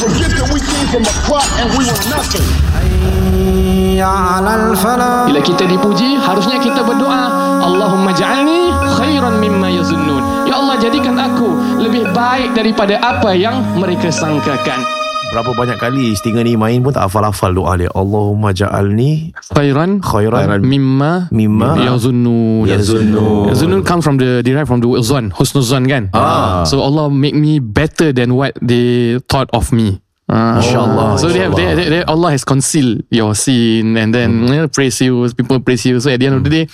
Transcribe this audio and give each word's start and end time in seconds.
Forget 0.00 0.32
that 0.32 0.48
we 0.48 0.64
came 0.64 0.88
from 0.88 1.04
a 1.04 1.12
and 1.60 1.68
we 1.76 1.84
were 1.84 2.04
nothing. 2.08 2.40
Bila 5.28 5.40
kita 5.44 5.68
dipuji, 5.68 6.16
harusnya 6.16 6.56
kita 6.56 6.80
berdoa, 6.80 7.28
Allahumma 7.60 8.08
ja'alni 8.16 8.72
khairan 8.96 9.36
mimma 9.44 9.68
yazunnun. 9.68 10.48
Ya 10.48 10.56
Allah, 10.56 10.80
jadikan 10.80 11.20
aku 11.20 11.52
lebih 11.84 12.08
baik 12.16 12.56
daripada 12.56 12.96
apa 12.96 13.36
yang 13.36 13.60
mereka 13.76 14.08
sangkakan. 14.08 14.99
Berapa 15.30 15.54
banyak 15.54 15.78
kali 15.78 16.10
Stinger 16.18 16.42
ni 16.42 16.58
main 16.58 16.82
pun 16.82 16.90
tak 16.90 17.06
hafal-hafal 17.06 17.54
doa 17.54 17.78
dia. 17.78 17.86
Allahumma 17.94 18.50
ja'alni 18.50 19.30
Khairan 19.54 20.02
khairan 20.02 20.58
mimma 20.66 21.30
mimma 21.30 21.78
yazunnun. 21.86 22.66
yazunnun. 22.66 23.54
Yazunnun 23.54 23.86
come 23.86 24.02
from 24.02 24.18
the 24.18 24.42
derived 24.42 24.66
from 24.66 24.82
the 24.82 24.90
zon, 25.06 25.30
husnuzon 25.30 25.86
kan? 25.86 26.10
Ah. 26.12 26.66
So 26.66 26.82
Allah 26.82 27.06
make 27.06 27.38
me 27.38 27.62
better 27.62 28.10
than 28.10 28.34
what 28.34 28.58
they 28.58 29.22
thought 29.30 29.46
of 29.54 29.70
me. 29.70 30.02
Ah. 30.30 30.58
Masya-Allah, 30.62 31.18
So 31.18 31.26
they 31.30 31.42
have, 31.42 31.54
they, 31.58 31.74
they, 31.74 31.86
they, 31.90 32.02
Allah 32.06 32.30
has 32.30 32.46
concealed 32.46 33.02
your 33.10 33.34
sin 33.34 33.98
and 33.98 34.14
then 34.14 34.46
you 34.46 34.62
know, 34.62 34.68
praise 34.70 34.98
you, 35.02 35.26
people 35.34 35.58
praise 35.58 35.82
you. 35.86 35.98
So 35.98 36.10
at 36.10 36.18
the 36.22 36.26
end 36.30 36.38
of 36.38 36.44
the 36.46 36.50
day, 36.50 36.64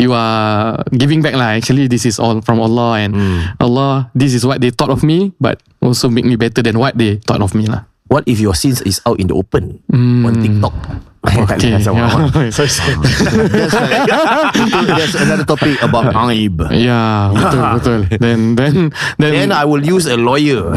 you 0.00 0.12
are 0.16 0.80
giving 0.96 1.20
back 1.20 1.36
lah. 1.36 1.52
Actually, 1.56 1.88
this 1.92 2.04
is 2.08 2.16
all 2.16 2.40
from 2.40 2.60
Allah 2.60 3.04
and 3.04 3.12
Allah. 3.60 4.08
This 4.16 4.32
is 4.32 4.44
what 4.48 4.60
they 4.64 4.72
thought 4.72 4.88
of 4.88 5.04
me, 5.04 5.32
but 5.40 5.60
also 5.84 6.08
make 6.08 6.24
me 6.24 6.36
better 6.36 6.64
than 6.64 6.80
what 6.80 6.96
they 6.96 7.20
thought 7.28 7.44
of 7.44 7.52
me 7.52 7.68
lah. 7.68 7.84
What 8.12 8.28
if 8.28 8.36
your 8.36 8.52
sins 8.52 8.84
is 8.84 9.00
out 9.08 9.16
in 9.16 9.32
the 9.32 9.34
open 9.34 9.80
on 9.88 10.36
TikTok? 10.36 10.76
Okay. 11.22 11.56
Yeah. 11.72 11.78
Sorry, 12.50 12.68
sorry. 12.68 12.98
That's, 12.98 13.72
that's 15.00 15.14
another 15.16 15.46
topic 15.46 15.78
about 15.80 16.10
aib. 16.28 16.60
yeah, 16.74 17.30
betul 17.32 17.62
betul. 17.78 17.98
Then 18.20 18.58
then 18.58 18.90
then, 19.16 19.30
Then 19.32 19.48
I 19.54 19.62
will 19.64 19.80
use 19.80 20.04
a 20.10 20.18
lawyer. 20.18 20.74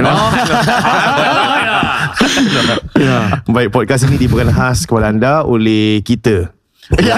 yeah. 2.96 3.42
Baik, 3.50 3.74
podcast 3.74 4.06
ini 4.08 4.22
dibawakan 4.22 4.54
khas 4.54 4.86
kepada 4.86 5.10
anda 5.12 5.42
oleh 5.44 6.00
kita. 6.06 6.54
Ya. 7.06 7.18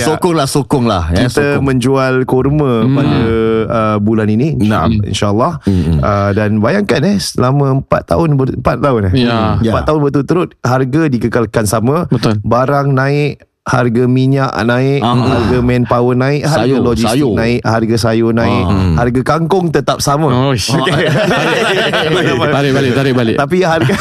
Sokonglah, 0.00 0.44
sokonglah. 0.44 1.02
Ya, 1.10 1.26
Kita 1.26 1.56
sokong. 1.56 1.64
menjual 1.64 2.14
kurma 2.24 2.84
pada 2.86 3.20
uh, 3.64 3.96
bulan 3.98 4.28
ini. 4.28 4.54
Naam. 4.54 5.00
InsyaAllah. 5.00 5.64
Uh, 5.64 6.30
dan 6.32 6.58
bayangkan 6.58 7.00
eh, 7.04 7.16
selama 7.16 7.80
4 7.82 8.10
tahun, 8.10 8.28
ber- 8.36 8.56
4 8.58 8.84
tahun 8.84 9.00
eh. 9.08 9.12
Ya. 9.24 9.56
4 9.58 9.64
Ya. 9.64 9.72
tahun 9.82 9.98
berturut-turut, 10.02 10.50
harga 10.60 11.02
dikekalkan 11.08 11.64
sama. 11.64 12.04
Betul. 12.06 12.40
Barang 12.40 12.92
naik, 12.92 13.40
harga 13.64 14.04
minyak 14.04 14.52
naik, 14.60 15.00
Ah. 15.00 15.16
harga 15.16 15.58
manpower 15.58 16.12
naik, 16.12 16.44
harga 16.44 16.68
Sayur, 16.68 16.84
logistik 16.84 17.16
sayur. 17.16 17.32
naik, 17.32 17.60
harga 17.64 17.96
sayur 17.96 18.32
naik, 18.32 18.64
harga 18.94 19.20
kangkung 19.24 19.72
tetap 19.72 20.04
sama. 20.04 20.28
Oh, 20.28 20.52
shit. 20.52 20.76
tarik 20.76 22.72
balik, 22.76 22.92
tarik 22.92 23.14
balik. 23.16 23.36
Tapi 23.40 23.64
harga 23.64 23.94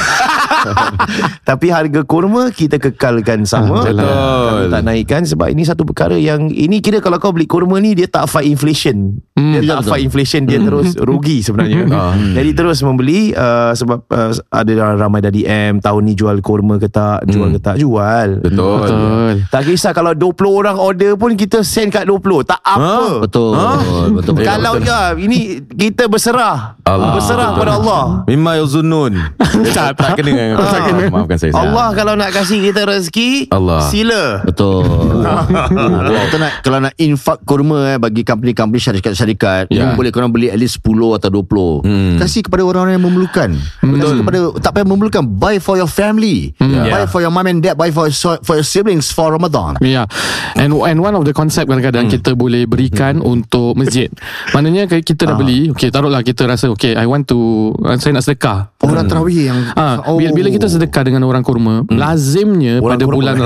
Tapi 1.50 1.68
harga 1.68 2.02
kurma 2.04 2.48
kita 2.48 2.80
kekalkan 2.80 3.44
sama. 3.44 3.84
Ah, 3.84 3.86
betul. 3.86 4.04
Kami 4.04 4.66
tak 4.70 4.82
naikkan 4.84 5.22
sebab 5.24 5.48
ini 5.48 5.64
satu 5.64 5.84
perkara 5.84 6.16
yang 6.16 6.48
ini 6.48 6.80
kira 6.80 7.00
kalau 7.00 7.20
kau 7.20 7.32
beli 7.32 7.46
kurma 7.46 7.80
ni 7.80 7.94
dia 7.94 8.08
tak 8.08 8.28
fight 8.28 8.48
inflation. 8.48 9.20
dia 9.34 9.60
ya, 9.60 9.76
tak 9.76 9.80
betul. 9.82 9.92
fight 9.92 10.04
inflation 10.04 10.42
dia 10.44 10.60
terus 10.60 10.96
rugi 10.98 11.44
sebenarnya. 11.44 11.84
Jadi 12.38 12.50
terus 12.54 12.80
membeli 12.80 13.32
uh, 13.34 13.76
sebab 13.76 14.08
uh, 14.08 14.32
ada 14.50 14.72
ramai 14.96 15.20
dari 15.20 15.44
M 15.44 15.80
tahun 15.80 16.02
ni 16.04 16.14
jual 16.16 16.40
kurma 16.40 16.80
ke 16.80 16.88
tak, 16.88 17.28
jual 17.28 17.52
ke 17.52 17.60
tak, 17.60 17.76
jual. 17.76 18.40
Betul. 18.40 18.80
Betul. 18.84 19.34
Tak 19.54 19.70
kisah 19.70 19.94
kalau 19.94 20.18
20 20.18 20.34
orang 20.50 20.78
order 20.82 21.14
pun 21.14 21.38
kita 21.38 21.62
send 21.62 21.94
kat 21.94 22.10
20. 22.10 22.42
Tak 22.42 22.58
apa. 22.58 23.22
Betul. 23.22 23.54
Betul. 23.54 23.54
Betul. 23.54 24.34
betul. 24.34 24.50
Kalau 24.50 24.82
ya 24.82 25.14
ini 25.14 25.62
kita 25.62 26.10
berserah. 26.10 26.82
Allah. 26.94 27.14
Berserah 27.14 27.50
Betul. 27.50 27.60
pada 27.60 27.72
Allah. 27.76 28.04
Mimma 28.26 28.52
yuzunnun. 28.58 29.14
tak, 29.76 29.94
tak 29.94 30.10
kena 30.16 30.26
dengan 30.26 30.48
Tak 30.56 30.82
kena. 30.86 31.04
Maafkan 31.10 31.38
saya. 31.38 31.52
Allah 31.54 31.88
kalau 31.92 32.14
nak 32.14 32.30
kasih 32.30 32.60
kita 32.62 32.82
rezeki, 32.84 33.30
Allah. 33.50 33.82
sila. 33.86 34.24
Betul. 34.44 34.86
ha, 35.20 35.34
kalau 35.68 36.22
kita 36.24 36.38
nak 36.38 36.52
kalau 36.62 36.78
nak 36.80 36.94
infak 36.96 37.38
kurma 37.44 37.80
eh 37.90 37.98
bagi 37.98 38.22
company-company 38.22 38.80
syarikat-syarikat, 38.80 39.68
Ya. 39.68 39.78
yeah. 39.84 39.94
boleh 39.94 40.10
korang 40.10 40.30
beli 40.30 40.48
at 40.48 40.58
least 40.58 40.80
10 40.80 40.94
atau 41.14 41.30
20. 41.30 41.84
Hmm. 41.84 42.16
Kasih 42.18 42.42
kepada 42.42 42.62
orang-orang 42.62 42.96
yang 42.96 43.06
memerlukan. 43.06 43.50
Kasih 43.80 44.18
kepada 44.20 44.40
tak 44.60 44.72
payah 44.72 44.88
memerlukan, 44.88 45.24
buy 45.24 45.58
for 45.58 45.76
your 45.76 45.90
family. 45.90 46.54
Buy 46.58 46.72
Yeah. 46.84 47.06
for 47.06 47.20
your 47.20 47.30
mom 47.30 47.46
and 47.46 47.60
dad, 47.60 47.74
buy 47.74 47.90
for 47.90 48.06
your, 48.06 48.14
for 48.42 48.56
your 48.56 48.64
siblings 48.64 49.10
for 49.10 49.30
Ramadan. 49.30 49.80
Yeah. 49.80 50.06
And 50.54 50.76
and 50.76 51.00
one 51.00 51.14
of 51.14 51.24
the 51.24 51.34
concept 51.34 51.68
kadang-kadang 51.68 52.06
Hmm. 52.06 52.14
kita 52.14 52.32
boleh 52.34 52.66
berikan 52.66 53.20
untuk 53.20 53.74
masjid. 53.74 54.12
Maknanya 54.52 54.86
kita 54.92 55.24
dah 55.24 55.36
beli, 55.36 55.70
okay 55.70 55.88
taruhlah 55.88 56.22
kita 56.22 56.46
rasa 56.46 56.68
okay 56.84 57.00
I 57.00 57.08
want 57.08 57.32
to 57.32 57.72
uh, 57.80 57.96
saya 57.96 58.20
nak 58.20 58.28
sedekah. 58.28 58.73
Orang 58.84 59.08
tarawih 59.08 59.48
yang 59.48 59.60
Ah, 59.74 60.04
bila, 60.12 60.32
bila 60.34 60.50
kita 60.50 60.68
sedekah 60.68 61.04
dengan 61.04 61.24
orang 61.24 61.40
kurma, 61.40 61.88
lazimnya 61.88 62.78
Hmm. 62.78 62.84
Orang 62.84 62.92
pada 62.94 63.06
kurma. 63.06 63.18
bulan 63.18 63.36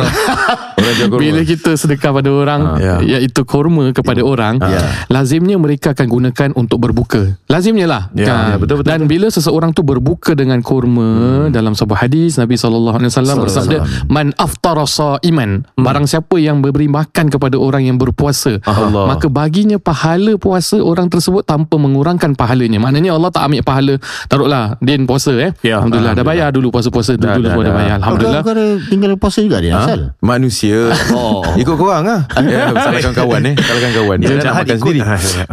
Orang 0.78 0.96
kurma. 1.08 1.20
bila 1.20 1.42
kita 1.44 1.72
sedekah 1.74 2.12
pada 2.12 2.30
orang 2.30 2.62
Ah. 2.64 2.78
ya. 2.78 2.96
iaitu 3.18 3.42
kurma 3.44 3.90
kepada 3.92 4.22
orang, 4.22 4.58
Ya. 4.58 4.82
lazimnya 5.08 5.56
mereka 5.56 5.94
akan 5.94 6.08
gunakan 6.08 6.50
untuk 6.54 6.80
berbuka. 6.80 7.38
Lazimnya 7.46 7.86
lah. 7.86 8.04
Ya, 8.14 8.26
kan? 8.26 8.38
ya, 8.48 8.56
betul, 8.58 8.82
betul, 8.82 8.90
Dan 8.90 9.06
bila 9.06 9.28
seseorang 9.28 9.72
tu 9.72 9.82
berbuka 9.82 10.34
dengan 10.34 10.60
kurma 10.60 11.10
dalam 11.50 11.74
sebuah 11.74 12.04
hadis 12.04 12.36
Nabi 12.36 12.58
wasallam 13.06 13.38
bersabda, 13.40 13.78
"Man 14.08 14.34
aftara 14.36 14.86
iman 15.22 15.50
barang 15.76 16.06
siapa 16.06 16.38
yang 16.38 16.60
memberi 16.60 16.88
makan 16.88 17.30
kepada 17.30 17.56
orang 17.56 17.84
yang 17.84 17.98
berpuasa, 17.98 18.58
Allah. 18.64 19.06
maka 19.08 19.28
baginya 19.28 19.78
pahala 19.78 20.34
puasa 20.36 20.80
orang 20.80 21.08
tersebut 21.08 21.44
tanpa 21.44 21.78
mengurangkan 21.78 22.34
pahalanya." 22.34 22.80
Maknanya 22.80 23.14
Allah 23.14 23.30
tak 23.30 23.46
ambil 23.46 23.62
pahala. 23.62 23.94
Taruhlah 24.26 24.80
din 24.80 25.04
puasa 25.04 25.27
eh. 25.34 25.52
Ya. 25.62 25.78
Alhamdulillah 25.78 26.14
dah 26.14 26.24
bayar 26.24 26.48
dulu 26.50 26.68
puasa-puasa 26.70 27.14
dulu 27.14 27.26
Dah, 27.26 27.36
dulu 27.36 27.44
dah, 27.44 27.52
dah 27.52 27.64
dah. 27.64 27.76
bayar. 27.76 27.96
Alhamdulillah. 27.98 28.42
Kau, 28.42 28.54
tinggal 28.88 29.12
puasa 29.16 29.40
juga 29.42 29.58
dia, 29.58 29.72
Ha? 29.74 29.82
Asal? 29.84 30.00
Manusia 30.20 30.80
Oh. 31.18 31.44
Ikut 31.54 31.74
korang 31.74 32.04
lah 32.04 32.22
ya, 32.44 32.72
Salahkan 32.72 33.14
kawan 33.14 33.42
eh 33.44 33.56
Salahkan 33.58 33.92
kawan 33.94 34.18
Dia 34.18 34.30
nak 34.30 34.54
makan 34.56 34.66
ikut. 34.66 34.78
sendiri 34.80 35.00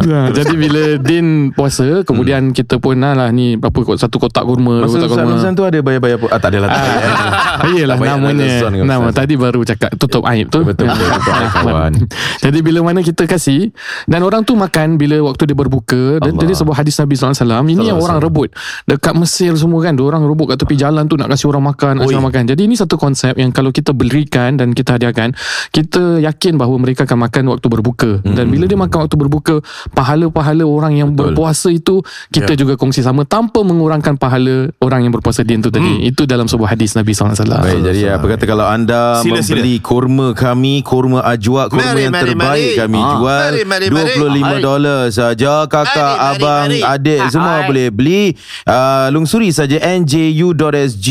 Nah, 0.05 0.27
jadi 0.37 0.55
bila 0.55 0.83
Din 0.97 1.27
puasa 1.51 1.87
Kemudian 2.03 2.51
kita 2.51 2.77
pun 2.77 2.95
lah 2.97 3.31
ni 3.31 3.55
Berapa 3.55 3.75
kot 3.77 3.97
Satu 3.97 4.19
kotak 4.19 4.45
kurma 4.45 4.81
Dua 4.81 4.87
Masa 4.87 4.97
kotak 5.01 5.17
kurma 5.17 5.31
Ramzan 5.33 5.53
tu 5.53 5.63
ada 5.63 5.79
bayar-bayar 5.79 6.17
pun 6.17 6.29
Ah 6.29 6.39
tak 6.39 6.53
adalah. 6.53 6.69
Ah, 6.69 7.65
Banyak 7.65 7.87
namanya 8.21 8.49
Nama 8.85 9.01
Ustaz. 9.01 9.17
tadi 9.17 9.35
baru 9.35 9.61
cakap 9.63 9.91
Tutup 9.97 10.23
aib 10.27 10.47
tu 10.49 10.61
Betul, 10.63 10.89
betul, 10.89 11.09
betul, 11.09 11.33
aib 11.35 11.53
kawan. 11.55 11.93
Jadi 12.41 12.59
bila 12.61 12.79
mana 12.83 13.01
kita 13.01 13.25
kasih 13.25 13.71
Dan 14.05 14.21
orang 14.21 14.43
tu 14.43 14.55
makan 14.55 14.97
Bila 14.97 15.23
waktu 15.25 15.47
dia 15.47 15.57
berbuka 15.57 16.19
Dan 16.21 16.37
jadi 16.37 16.53
sebuah 16.53 16.77
hadis 16.77 16.97
Nabi 16.97 17.15
SAW 17.15 17.35
Ini 17.65 17.85
yang 17.87 17.99
orang 17.99 18.19
rebut 18.19 18.51
Dekat 18.85 19.15
Mesir 19.15 19.55
semua 19.65 19.81
kan 19.81 19.97
Orang 19.97 20.21
rebut 20.23 20.47
kat 20.47 20.61
tepi 20.61 20.77
jalan 20.77 21.09
tu 21.09 21.17
Nak 21.17 21.33
kasih 21.33 21.49
orang 21.49 21.65
makan 21.67 21.95
Kasih 21.99 22.13
orang 22.13 22.27
makan 22.29 22.43
Jadi 22.45 22.63
ini 22.63 22.75
satu 22.75 22.95
konsep 22.95 23.33
Yang 23.35 23.51
kalau 23.53 23.71
kita 23.71 23.91
berikan 23.91 24.55
Dan 24.55 24.71
kita 24.71 24.95
hadiahkan 24.95 25.33
Kita 25.71 26.21
yakin 26.21 26.55
bahawa 26.55 26.77
Mereka 26.79 27.05
akan 27.05 27.19
makan 27.23 27.43
waktu 27.49 27.67
berbuka 27.67 28.11
Dan 28.21 28.53
bila 28.53 28.65
dia 28.65 28.77
makan 28.77 29.09
waktu 29.09 29.17
berbuka 29.17 29.55
Pahala-pahala 29.91 30.63
orang 30.63 30.93
yang 30.95 31.09
Betul. 31.09 31.33
berpuasa 31.33 31.69
itu 31.71 32.03
Kita 32.29 32.53
juga 32.53 32.75
kongsi 32.75 33.01
sama 33.01 33.25
Tanpa 33.25 33.63
mengurangkan 33.63 34.15
pahala 34.15 34.69
Orang 34.79 35.01
yang 35.01 35.11
berpuasa 35.11 35.41
dia 35.41 35.55
itu 35.55 35.71
tadi 35.71 36.05
Itu 36.05 36.27
dalam 36.27 36.45
sebuah 36.45 36.75
hadis 36.75 36.93
Nabi 36.93 37.15
SAW 37.15 37.33
Baik, 37.33 37.81
jadi 37.83 38.19
apa 38.19 38.27
kata 38.29 38.45
kalau 38.45 38.67
anda 38.67 39.23
Sila, 39.23 39.39
membeli 39.39 39.79
kurma 39.79 40.35
kami, 40.35 40.83
kurma 40.83 41.23
ajwa, 41.23 41.71
kurma 41.71 41.95
Mari, 41.95 42.03
yang 42.03 42.13
mari, 42.13 42.25
terbaik 42.27 42.43
mari. 42.67 42.77
kami 42.77 42.99
Ah. 42.99 43.11
jual 43.15 43.51
Mari, 43.55 43.63
mari, 43.65 43.87
mari. 43.89 44.17
25 44.19 44.59
dolar 44.61 45.03
saja. 45.09 45.55
Kakak, 45.65 45.95
Mari, 45.95 46.19
mari, 46.19 46.35
abang, 46.35 46.67
mari. 46.67 46.81
adik 46.83 47.21
semua 47.31 47.55
boleh 47.65 47.87
beli. 47.89 48.23
Uh, 48.67 49.07
lungsuri 49.15 49.54
saja 49.55 49.79
nju.sg 49.79 51.09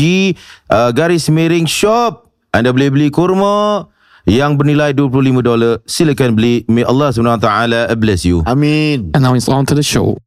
uh, 0.68 0.90
garis 0.92 1.32
miring 1.32 1.64
shop. 1.64 2.28
Anda 2.52 2.70
boleh 2.70 2.92
beli 2.92 3.08
kurma 3.08 3.88
yang 4.28 4.60
bernilai 4.60 4.92
25 4.92 5.40
dolar. 5.40 5.80
Silakan 5.88 6.36
beli. 6.36 6.62
May 6.68 6.84
Allah 6.84 7.08
SWT 7.10 7.48
bless 7.96 8.28
you. 8.28 8.44
Amin. 8.44 9.10
And 9.16 9.24
now 9.24 9.32
it's 9.32 9.48
on 9.48 9.64
to 9.66 9.74
the 9.74 9.82
show 9.82 10.20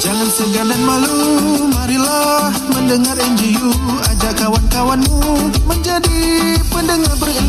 Jangan 0.00 0.28
segan 0.32 0.66
dan 0.72 0.80
malu 0.88 1.68
Marilah 1.68 2.50
mendengar 2.72 3.16
NGU 3.20 3.68
Ajak 4.08 4.40
kawan-kawanmu 4.40 5.52
Menjadi 5.68 6.56
pendengar 6.72 7.12
berilmu 7.20 7.39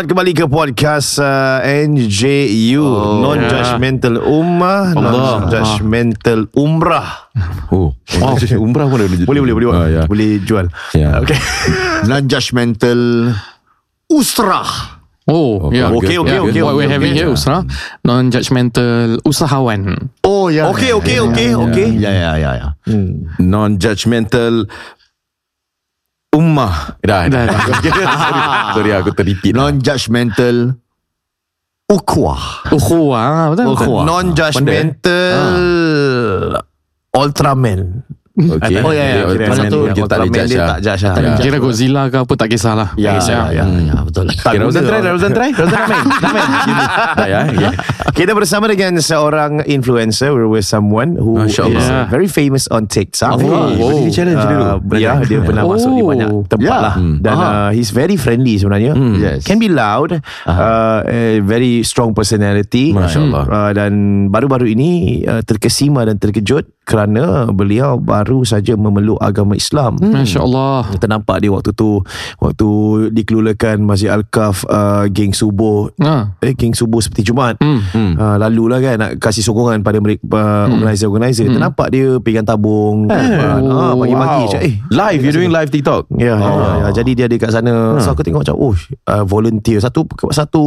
Selamat 0.00 0.16
kembali 0.16 0.32
ke 0.32 0.46
podcast 0.48 1.20
uh, 1.20 1.60
NJU 1.60 2.80
Oh, 2.80 3.20
Non-judgmental 3.20 4.16
Ummah 4.16 4.96
Non-judgmental 4.96 6.48
Umrah 6.56 7.28
Oh, 7.68 7.92
oh. 7.92 8.36
umrah 8.64 8.88
pun 8.88 8.96
boleh 8.96 9.28
Boleh 9.28 9.40
boleh 9.44 9.54
boleh 9.60 9.68
Ah, 9.76 9.88
ya. 9.92 10.02
Boleh 10.08 10.40
jual 10.40 10.72
Ya. 10.96 11.20
Okay 11.20 11.36
Non-judgmental 12.08 13.28
Usrah. 14.08 15.04
Oh, 15.28 15.68
yeah. 15.68 15.92
Okay, 15.92 16.16
okay, 16.16 16.40
Yeah, 16.40 16.48
okay, 16.48 16.64
What 16.64 16.72
okay, 16.72 16.80
we're 16.80 16.88
having 16.88 17.12
okay. 17.12 17.20
here, 17.20 17.28
Usra, 17.28 17.60
non-judgmental 18.00 19.20
usahawan. 19.28 20.08
Oh, 20.24 20.48
ya. 20.48 20.72
Okay 20.72 20.96
okay 20.96 21.20
okay 21.20 21.52
okay 21.52 21.88
Ya, 21.92 22.08
ya, 22.08 22.30
ya, 22.40 22.50
ya. 22.56 22.68
Non-judgmental 23.36 24.64
Ummah 26.30 27.02
Dah 27.02 27.26
Dah, 27.26 27.42
dah 27.46 27.58
Sorry, 27.82 28.06
sorry 28.74 28.90
aku 28.94 29.10
terrepeat 29.14 29.54
Non-judgmental 29.54 30.74
Ukhwah. 31.90 32.70
Ukhuwah, 32.70 33.50
betul? 33.50 33.74
betul. 33.74 33.74
Ukhuwah. 33.74 34.06
Non-judgmental 34.06 36.62
Ultraman 37.10 38.06
Okay 38.40 38.80
Oh, 38.80 38.90
ya, 38.90 39.04
ya. 39.06 39.24
Kira 39.26 39.44
satu 39.52 39.78
dia 39.88 40.04
tak 40.04 40.18
judge 40.26 40.48
dia 40.48 40.58
lah. 40.58 40.68
tak 40.70 40.78
judge 40.80 41.02
lah 41.02 41.14
Ya. 41.20 41.32
Kira 41.36 41.56
Godzilla 41.56 42.02
ke 42.06 42.16
apa 42.18 42.32
tak 42.34 42.48
kisahlah. 42.48 42.88
Ya, 42.94 43.18
ya, 43.18 43.52
ya, 43.52 43.64
ya, 43.66 43.96
betul. 44.00 44.26
Tak 44.30 44.50
Okay, 44.50 44.58
Rozan 44.58 44.82
guna 44.82 44.88
try 44.88 45.00
lah. 45.00 45.12
Rozan 45.12 45.30
try 45.30 45.48
Rozan 45.50 45.70
nak 45.70 45.86
main 45.86 46.04
Nak 46.06 46.30
main 46.32 46.48
Tak 47.20 47.28
ya 47.28 47.40
okay. 47.46 47.72
Kita 48.18 48.32
bersama 48.32 48.64
dengan 48.66 48.92
seorang 48.98 49.64
influencer 49.64 50.28
We're 50.30 50.46
with 50.46 50.64
someone 50.64 51.14
who 51.14 51.40
is 51.40 51.56
very 52.08 52.26
famous 52.26 52.66
on 52.66 52.84
TikTok. 52.84 53.40
Oh, 53.40 53.72
di 53.98 54.10
challenge 54.10 54.40
dulu. 54.42 54.64
Uh, 54.64 54.76
ya, 54.96 55.20
dia 55.20 55.40
pernah 55.40 55.62
Oh. 55.62 55.72
masuk 55.72 55.92
di 55.92 56.02
banyak 56.02 56.28
tempat 56.46 56.66
Ya. 56.66 56.78
lah. 56.80 56.94
Dan 56.98 57.34
uh, 57.34 57.70
he's 57.70 57.90
very 57.90 58.14
friendly 58.14 58.56
sebenarnya. 58.56 58.92
Yes. 59.14 59.44
Can 59.44 59.56
be 59.56 59.68
loud. 59.68 60.20
Uh, 60.42 61.00
a 61.02 61.20
very 61.40 61.80
strong 61.80 62.12
personality. 62.12 62.92
Masya 62.92 63.20
Allah. 63.22 63.44
Uh, 63.46 63.70
dan 63.72 63.92
baru-baru 64.26 64.68
ini 64.68 64.90
terkesima 65.42 66.02
dan 66.02 66.16
terkejut 66.16 66.68
kerana 66.90 67.46
beliau 67.54 68.02
baru 68.02 68.42
saja 68.42 68.74
memeluk 68.74 69.22
agama 69.22 69.54
Islam. 69.54 69.94
Masya 70.02 70.42
Allah. 70.42 70.90
Kita 70.90 71.06
nampak 71.06 71.38
dia 71.38 71.54
waktu 71.54 71.70
tu 71.70 72.02
Waktu 72.42 72.68
dikelulakan 73.14 73.86
Masjid 73.86 74.10
Al-Kaf 74.10 74.66
uh, 74.66 75.06
Geng 75.06 75.30
subuh 75.30 75.92
Ha. 76.00 76.34
eh, 76.42 76.52
Geng 76.56 76.74
subuh 76.74 76.98
seperti 76.98 77.30
Jumaat 77.30 77.60
Hmm. 77.60 77.78
hmm. 77.78 78.12
uh, 78.16 78.36
Lalu 78.40 78.64
lah 78.66 78.78
kan 78.80 78.96
Nak 78.98 79.10
kasih 79.20 79.44
sokongan 79.44 79.84
pada 79.84 80.00
mereka 80.00 80.24
uh, 80.32 80.66
Organizer-organizer 80.72 81.46
Kita 81.46 81.60
nampak 81.60 81.92
dia 81.92 82.16
Pegang 82.18 82.48
tabung 82.48 83.06
uh, 83.06 83.14
ah, 83.14 83.94
Pagi-pagi 83.94 84.42
macam 84.48 84.60
Eh 84.64 84.74
Live 84.88 85.20
You 85.22 85.32
doing 85.36 85.52
live 85.52 85.70
TikTok 85.70 86.10
Ya, 86.16 86.34
ya, 86.34 86.48
ya, 86.50 86.68
ya. 86.84 86.88
Jadi 86.90 87.10
dia 87.14 87.24
ada 87.30 87.36
kat 87.38 87.50
sana. 87.54 87.96
So 88.02 88.12
aku 88.12 88.26
tengok 88.26 88.42
macam 88.42 88.56
oh 88.58 88.74
uh, 89.06 89.24
volunteer 89.24 89.78
satu 89.78 90.04
satu 90.32 90.64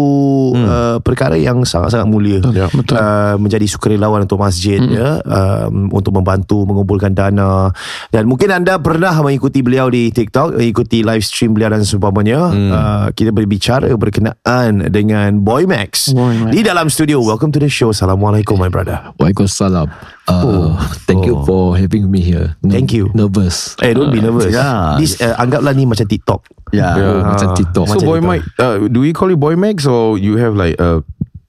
uh, 0.55 0.97
perkara 1.03 1.35
yang 1.35 1.67
sangat-sangat 1.67 2.07
mulia. 2.07 2.39
Ya, 2.55 2.71
betul. 2.71 2.95
Uh, 2.95 3.35
menjadi 3.37 3.65
sukarelawan 3.67 4.23
untuk 4.23 4.39
masjid 4.39 4.79
ya 4.79 5.19
um, 5.25 5.91
untuk 5.91 6.12
membantu 6.13 6.69
mengumpulkan 6.69 7.17
dana 7.17 7.73
dan 8.13 8.29
mungkin 8.29 8.53
anda 8.53 8.77
pernah 8.77 9.17
mengikuti 9.19 9.65
beliau 9.65 9.89
di 9.89 10.13
TikTok, 10.13 10.53
mengikuti 10.55 11.01
live 11.01 11.25
stream 11.25 11.57
beliau 11.57 11.73
dan 11.73 11.81
seumpamanya. 11.81 12.39
Uh, 12.53 13.05
kita 13.11 13.33
berbicara 13.33 13.89
berkenaan 13.97 14.93
dengan 14.93 15.41
Boy 15.41 15.65
Max 15.65 16.13
Boy 16.13 16.37
Max. 16.37 16.53
di 16.53 16.61
dalam 16.61 16.87
studio. 16.87 17.17
Welcome 17.19 17.49
to 17.49 17.59
the 17.59 17.67
show. 17.67 17.89
Assalamualaikum 17.89 18.61
my 18.61 18.69
brother. 18.69 19.01
Waalaikumsalam. 19.17 19.89
Uh, 20.23 20.79
thank 21.03 21.25
you 21.25 21.41
for 21.43 21.75
having 21.75 22.07
me 22.07 22.23
here. 22.23 22.55
No, 22.63 22.71
Thank 22.71 22.95
you. 22.95 23.11
Nervous. 23.11 23.75
Eh 23.83 23.91
don't 23.91 24.13
be 24.13 24.23
nervous. 24.23 24.53
ya. 24.53 24.95
This 24.95 25.19
uh, 25.19 25.35
anggaplah 25.35 25.73
ni 25.73 25.83
macam 25.83 26.05
TikTok. 26.05 26.45
Ya. 26.71 26.95
Oh, 26.95 27.19
macam 27.25 27.53
TikTok. 27.53 27.85
So 27.89 27.99
Macam 27.99 28.07
Boy 28.07 28.19
TikTok. 28.21 28.29
Mike 28.29 28.45
uh, 28.57 28.75
Do 28.87 28.99
we 29.01 29.11
call 29.11 29.29
you 29.29 29.37
Boy 29.37 29.53
Max 29.53 29.85
Or 29.85 30.17
you 30.17 30.41
have 30.41 30.57
like 30.57 30.73
a 30.79 31.03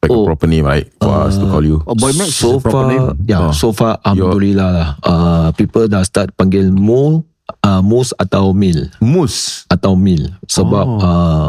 Like 0.04 0.12
a 0.12 0.14
Oh. 0.14 0.26
proper 0.26 0.44
name 0.44 0.62
right 0.62 0.84
For 0.98 1.16
us 1.24 1.34
to 1.34 1.46
call 1.46 1.64
you 1.64 1.80
Oh, 1.82 1.96
Boy 1.96 2.12
Max 2.12 2.36
So 2.36 2.56
a 2.56 2.60
proper 2.60 2.84
name. 2.86 3.00
far, 3.00 3.16
yeah, 3.24 3.40
Oh. 3.40 3.52
so 3.52 3.72
far, 3.72 3.96
Alhamdulillah 4.04 4.68
lah. 4.68 4.88
Uh, 5.00 5.48
people 5.56 5.88
dah 5.88 6.04
start 6.04 6.36
panggil 6.36 6.68
Mo, 6.68 7.24
uh, 7.60 7.80
Mus 7.80 8.12
atau 8.14 8.52
Mil. 8.52 8.92
Mus 9.00 9.64
Atau 9.66 9.96
Mil. 9.96 10.28
Sebab 10.44 10.86
uh, 11.00 11.46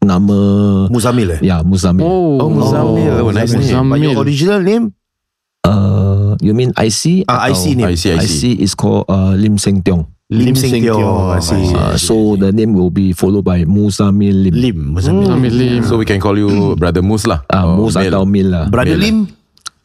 nama, 0.00 0.38
Muzamil 0.88 1.36
eh? 1.36 1.40
ya, 1.44 1.60
Muzamil. 1.60 2.02
Oh, 2.02 2.40
Oh, 2.40 2.48
Muzamil. 2.48 3.20
Oh, 3.20 3.30
nice 3.30 3.52
name. 3.52 3.68
But 3.84 4.00
your 4.00 4.16
Muzamil. 4.16 4.24
original 4.24 4.60
name? 4.60 4.84
Uh, 5.60 6.40
you 6.40 6.56
mean 6.56 6.72
IC? 6.72 7.28
Ah, 7.28 7.44
atau- 7.44 7.52
IC 7.52 7.76
name. 7.76 7.92
I 7.92 7.94
see 7.94 8.10
I 8.10 8.24
see 8.24 8.56
IC 8.56 8.64
is 8.64 8.72
called 8.72 9.04
uh, 9.06 9.36
Lim 9.36 9.60
Seng 9.60 9.84
Tiong. 9.84 10.08
Lim 10.30 10.54
Seng. 10.54 10.86
I 10.86 11.42
see. 11.42 11.74
Uh, 11.74 11.98
so 11.98 12.38
the 12.38 12.54
name 12.54 12.70
will 12.72 12.94
be 12.94 13.10
followed 13.10 13.42
by 13.42 13.66
Muzamil 13.66 14.46
Lim. 14.46 14.54
Lim. 14.54 14.78
Macam 14.94 15.26
Muzamil 15.26 15.50
Lim. 15.52 15.82
So 15.82 15.98
we 15.98 16.06
can 16.06 16.22
call 16.22 16.38
you 16.38 16.78
Brother 16.78 17.02
Mus 17.02 17.26
lah 17.26 17.42
Uh, 17.50 17.66
Or 17.74 17.90
Mus 17.90 17.98
atau 17.98 18.22
Mil 18.22 18.46
lah. 18.46 18.70
Brother 18.70 18.94
Mel. 18.94 19.02
Lim? 19.02 19.18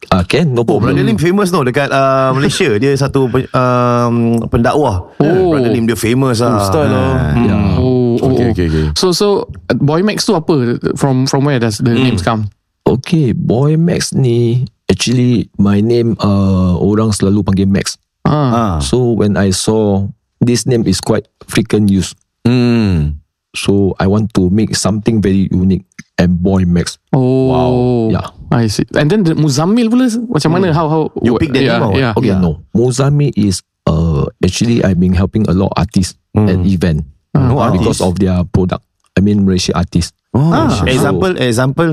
Uh, 0.06 0.22
can, 0.22 0.54
no 0.54 0.62
Oh, 0.62 0.78
problem. 0.78 0.94
Brother 0.94 1.02
Lim 1.02 1.18
famous 1.18 1.50
no 1.50 1.66
dekat 1.66 1.90
uh, 1.90 2.30
Malaysia. 2.30 2.78
Dia 2.78 2.94
satu 2.94 3.26
um, 3.26 4.14
pendakwah. 4.46 5.10
Oh. 5.18 5.50
Brother 5.50 5.74
Lim 5.74 5.90
dia 5.90 5.98
famous 5.98 6.38
lah. 6.38 6.62
Style 6.62 6.94
lah 6.94 7.34
Yeah. 7.42 7.82
Oh, 7.82 8.14
oh, 8.22 8.30
Okay 8.30 8.46
oh. 8.46 8.52
okay 8.54 8.66
okay 8.70 8.86
So 8.94 9.10
so 9.10 9.50
uh, 9.66 9.74
Boy 9.82 10.06
Max 10.06 10.22
tu 10.22 10.38
apa? 10.38 10.78
From 10.94 11.26
from 11.26 11.42
where 11.42 11.58
does 11.58 11.82
the 11.82 11.90
names 11.90 12.22
come? 12.22 12.46
Okay, 12.86 13.34
Boy 13.34 13.74
Max 13.74 14.14
ni 14.14 14.62
actually 14.86 15.50
my 15.58 15.82
name 15.82 16.14
uh, 16.22 16.78
orang 16.78 17.10
selalu 17.10 17.42
panggil 17.42 17.66
Max. 17.66 17.98
Ah. 18.22 18.30
Ah. 18.30 18.74
So 18.78 19.10
when 19.10 19.34
I 19.34 19.50
saw 19.50 20.06
this 20.46 20.62
name 20.64 20.86
is 20.86 21.02
quite 21.02 21.26
frequent 21.50 21.90
use, 21.90 22.14
Hmm. 22.46 23.18
so 23.52 23.98
I 23.98 24.06
want 24.06 24.30
to 24.38 24.46
make 24.48 24.78
something 24.78 25.18
very 25.18 25.50
unique 25.50 25.82
and 26.16 26.38
Boy 26.38 26.62
Max. 26.64 26.96
Oh. 27.10 27.50
Wow. 27.50 27.74
Yeah. 28.14 28.28
I 28.54 28.70
see. 28.70 28.86
And 28.94 29.10
then 29.10 29.26
the 29.26 29.34
Muzammil 29.34 29.90
pula 29.90 30.06
macam 30.30 30.54
mana? 30.54 30.70
How 30.70 30.86
how 30.86 31.02
You 31.18 31.34
pick 31.36 31.50
that 31.50 31.66
yeah, 31.66 31.82
name 31.82 31.90
or? 31.90 31.92
Yeah. 31.98 32.12
Okay, 32.14 32.30
no. 32.32 32.62
Mozami 32.70 33.34
is 33.34 33.60
uh 33.90 34.30
actually 34.38 34.86
I've 34.86 35.02
been 35.02 35.12
helping 35.18 35.42
a 35.50 35.54
lot 35.54 35.74
of 35.74 35.82
artists 35.82 36.14
at 36.38 36.62
event 36.62 37.02
No 37.34 37.58
uh, 37.58 37.74
because 37.74 37.98
artist. 37.98 38.06
of 38.06 38.12
their 38.22 38.38
product. 38.46 38.86
I 39.12 39.20
mean 39.20 39.42
Malaysia 39.44 39.74
artists. 39.74 40.14
Oh, 40.30 40.46
Ah, 40.52 40.70
shit. 40.78 40.94
example, 40.94 41.32
example. 41.36 41.90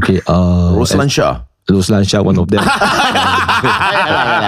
Okay, 0.00 0.18
uh, 0.24 0.72
Roslan 0.74 1.12
Shah 1.12 1.44
Roslan 1.68 2.02
Shah, 2.08 2.24
one 2.24 2.40
of 2.40 2.48
them. 2.48 2.64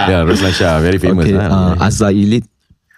Yeah 0.09 0.23
Roslan 0.25 0.53
Shah 0.53 0.79
Very 0.81 0.97
famous 0.99 1.29
okay, 1.29 1.35
lah. 1.37 1.47
uh, 1.77 1.85
Azza 1.85 2.09
Elite. 2.11 2.47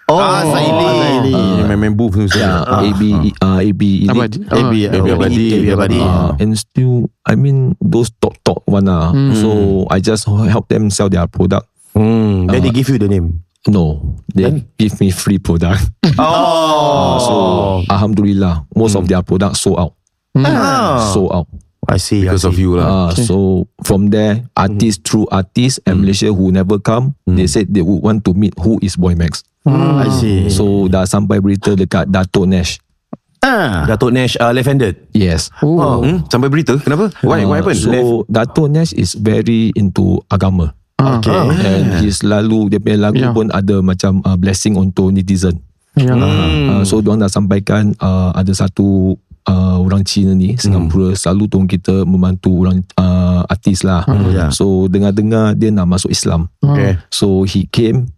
Oh, 0.08 0.16
ah, 0.24 0.40
Zaili. 0.40 1.36
Yang 1.36 1.68
main-main 1.68 1.92
booth 1.92 2.16
tu 2.16 2.24
Yeah, 2.32 2.64
semua. 2.64 2.80
AB, 2.88 3.02
uh, 3.44 3.60
AB 3.60 3.82
Elite. 4.08 4.40
Abadi. 4.40 4.40
AB, 4.48 4.74
Ah. 4.88 4.92
Baby 4.96 5.10
Abadi. 5.12 5.46
Baby 5.52 5.70
Abadi. 5.76 6.00
Uh, 6.00 6.32
and 6.40 6.52
still, 6.56 7.12
I 7.28 7.36
mean, 7.36 7.76
those 7.84 8.08
top 8.24 8.40
top 8.48 8.64
one 8.64 8.88
ah. 8.88 9.12
So 9.36 9.84
I 9.92 10.00
just 10.00 10.24
help 10.26 10.72
them 10.72 10.88
sell 10.88 11.12
their 11.12 11.28
product. 11.28 11.68
Hmm, 11.92 12.48
then 12.48 12.64
they 12.64 12.72
give 12.72 12.88
you 12.88 12.96
the 12.96 13.12
name. 13.12 13.44
No, 13.68 14.16
they 14.32 14.64
give 14.80 14.96
me 15.04 15.12
free 15.12 15.44
product. 15.44 15.84
Oh. 16.18 17.20
so 17.20 17.34
Alhamdulillah, 17.92 18.64
most 18.80 18.96
of 18.96 19.12
their 19.12 19.20
products 19.22 19.60
sold 19.60 19.76
out. 19.78 19.92
Ah. 20.40 21.12
Sold 21.12 21.36
out. 21.36 21.48
I 21.88 21.98
see. 21.98 22.28
I 22.28 22.36
Because 22.36 22.44
see. 22.44 22.52
of 22.52 22.58
you 22.60 22.76
lah 22.76 22.88
Uh, 22.88 23.10
So 23.16 23.38
from 23.82 24.12
there, 24.12 24.44
artists 24.54 25.00
through 25.00 25.28
artists 25.32 25.80
and 25.88 26.04
Malaysia 26.04 26.28
who 26.30 26.52
never 26.52 26.78
come, 26.78 27.16
they 27.26 27.48
said 27.48 27.72
they 27.72 27.82
would 27.82 28.04
want 28.04 28.28
to 28.28 28.36
meet 28.36 28.52
who 28.60 28.76
is 28.84 29.00
Boy 29.00 29.16
Max. 29.16 29.48
I 29.64 30.08
see. 30.12 30.48
So 30.48 30.88
dah 30.88 31.04
sampai 31.04 31.40
berita 31.40 31.76
dekat 31.76 32.08
Dato 32.08 32.44
Nash. 32.44 32.80
Ah. 33.38 33.86
Datuk 33.86 34.12
Nash 34.12 34.34
uh, 34.36 34.50
left-handed. 34.50 34.98
Yes. 35.14 35.54
Oh. 35.62 36.02
Hmm? 36.02 36.26
Sampai 36.26 36.50
berita 36.50 36.74
Kenapa 36.82 37.14
Why 37.22 37.46
Uh, 37.46 37.54
what 37.54 37.62
happened 37.62 37.78
So 37.80 38.26
Dato 38.26 38.66
Nash 38.66 38.98
is 38.98 39.14
very 39.14 39.70
into 39.78 40.20
agama. 40.28 40.74
Okay. 40.98 41.30
And 41.62 42.02
he 42.02 42.10
selalu 42.10 42.74
dia 42.74 42.82
punya 42.82 42.98
lagu 42.98 43.22
Yeah. 43.22 43.32
pun 43.32 43.54
ada 43.54 43.86
macam 43.86 44.26
uh, 44.26 44.34
blessing 44.34 44.74
untuk 44.74 45.14
netizen. 45.14 45.62
Yeah. 45.94 46.18
Uh, 46.18 46.82
so 46.82 46.98
diorang 46.98 47.22
dah 47.22 47.30
sampaikan 47.30 47.94
uh, 48.02 48.34
ada 48.34 48.50
satu 48.50 49.14
uh, 49.48 49.78
orang 49.80 50.04
Cina 50.04 50.36
ni 50.36 50.54
Singapura 50.60 51.16
selalu 51.16 51.44
tolong 51.48 51.70
kita 51.70 52.04
membantu 52.04 52.68
orang 52.68 52.84
uh, 53.00 53.48
artis 53.48 53.82
lah. 53.82 54.04
Yeah. 54.30 54.52
So 54.52 54.86
dengar-dengar 54.88 55.56
dia 55.56 55.72
nak 55.72 55.88
masuk 55.88 56.12
Islam. 56.12 56.52
Okay. 56.60 57.00
So 57.10 57.48
he 57.48 57.66
came 57.66 58.12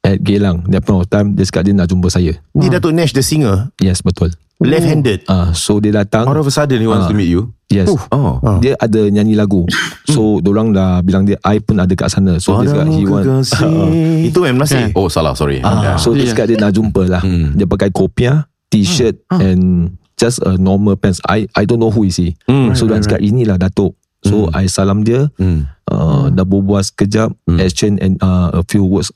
at 0.00 0.24
Geylang. 0.24 0.64
That 0.72 0.82
point 0.82 1.04
of 1.04 1.08
time 1.12 1.36
dia 1.36 1.44
cakap 1.44 1.68
dia 1.68 1.74
nak 1.76 1.92
jumpa 1.92 2.08
saya. 2.08 2.32
Ni 2.56 2.72
Datuk 2.72 2.96
Nash 2.96 3.12
the 3.12 3.20
singer, 3.20 3.68
Yes 3.78 4.00
betul. 4.00 4.32
left-handed. 4.60 5.24
Uh, 5.24 5.56
so 5.56 5.80
dia 5.80 5.92
datang. 5.92 6.28
Out 6.28 6.36
of 6.36 6.48
a 6.48 6.52
sudden 6.52 6.80
He 6.80 6.88
wants 6.88 7.08
to 7.08 7.16
meet 7.16 7.32
you 7.32 7.48
Yes. 7.70 7.86
Oh 8.10 8.42
Dia 8.58 8.74
ada 8.76 9.06
nyanyi 9.06 9.38
lagu. 9.38 9.62
So 10.10 10.42
orang 10.42 10.74
dah 10.74 11.00
bilang 11.06 11.22
dia 11.22 11.38
I 11.46 11.62
pun 11.62 11.78
ada 11.78 11.94
kat 11.94 12.10
sana. 12.10 12.36
So 12.42 12.58
dia 12.60 12.74
cakap 12.74 12.90
he 12.90 13.06
want 13.06 13.46
Itu 14.28 14.42
memang 14.42 14.66
nasi. 14.66 14.90
Oh 14.98 15.06
salah 15.06 15.38
sorry 15.38 15.62
Ah, 15.62 15.94
so 15.96 16.12
dia 16.12 16.26
Yeah. 16.26 16.34
cakap 16.34 16.46
dia 16.50 16.56
nak 16.58 16.74
jumpa 16.74 17.02
lah. 17.06 17.22
Hmm. 17.22 17.54
Dia 17.54 17.64
pakai 17.64 17.88
kopiah, 17.94 18.50
t-shirt 18.68 19.22
and 19.30 19.94
just 20.20 20.44
a 20.44 20.60
normal 20.60 21.00
pants. 21.00 21.24
I 21.24 21.48
I 21.56 21.64
don't 21.64 21.80
know 21.80 21.88
who 21.88 22.04
is 22.04 22.20
he. 22.20 22.36
so 22.76 22.84
dia 22.84 23.00
cakap 23.00 23.24
inilah 23.24 23.56
Datuk. 23.56 23.96
So 24.20 24.52
I 24.52 24.68
salam 24.68 25.00
dia. 25.00 25.32
Hmm. 25.40 25.64
Uh, 25.88 26.28
dah 26.30 26.44
berbual 26.44 26.84
sekejap, 26.84 27.32
exchange 27.56 27.98
and 28.04 28.20
uh, 28.20 28.52
a 28.52 28.62
few 28.68 28.84
words. 28.84 29.08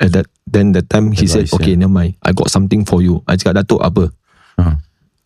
At 0.00 0.12
that 0.16 0.28
then 0.44 0.72
that 0.76 0.88
time 0.92 1.12
he 1.12 1.24
said, 1.24 1.48
Advice, 1.48 1.56
okay, 1.60 1.74
never 1.76 1.92
mind. 1.92 2.20
I 2.20 2.36
got 2.36 2.52
something 2.52 2.84
for 2.84 3.00
you. 3.00 3.24
I 3.24 3.40
cakap 3.40 3.64
Datuk 3.64 3.80
apa? 3.80 4.12
Ah. 4.60 4.78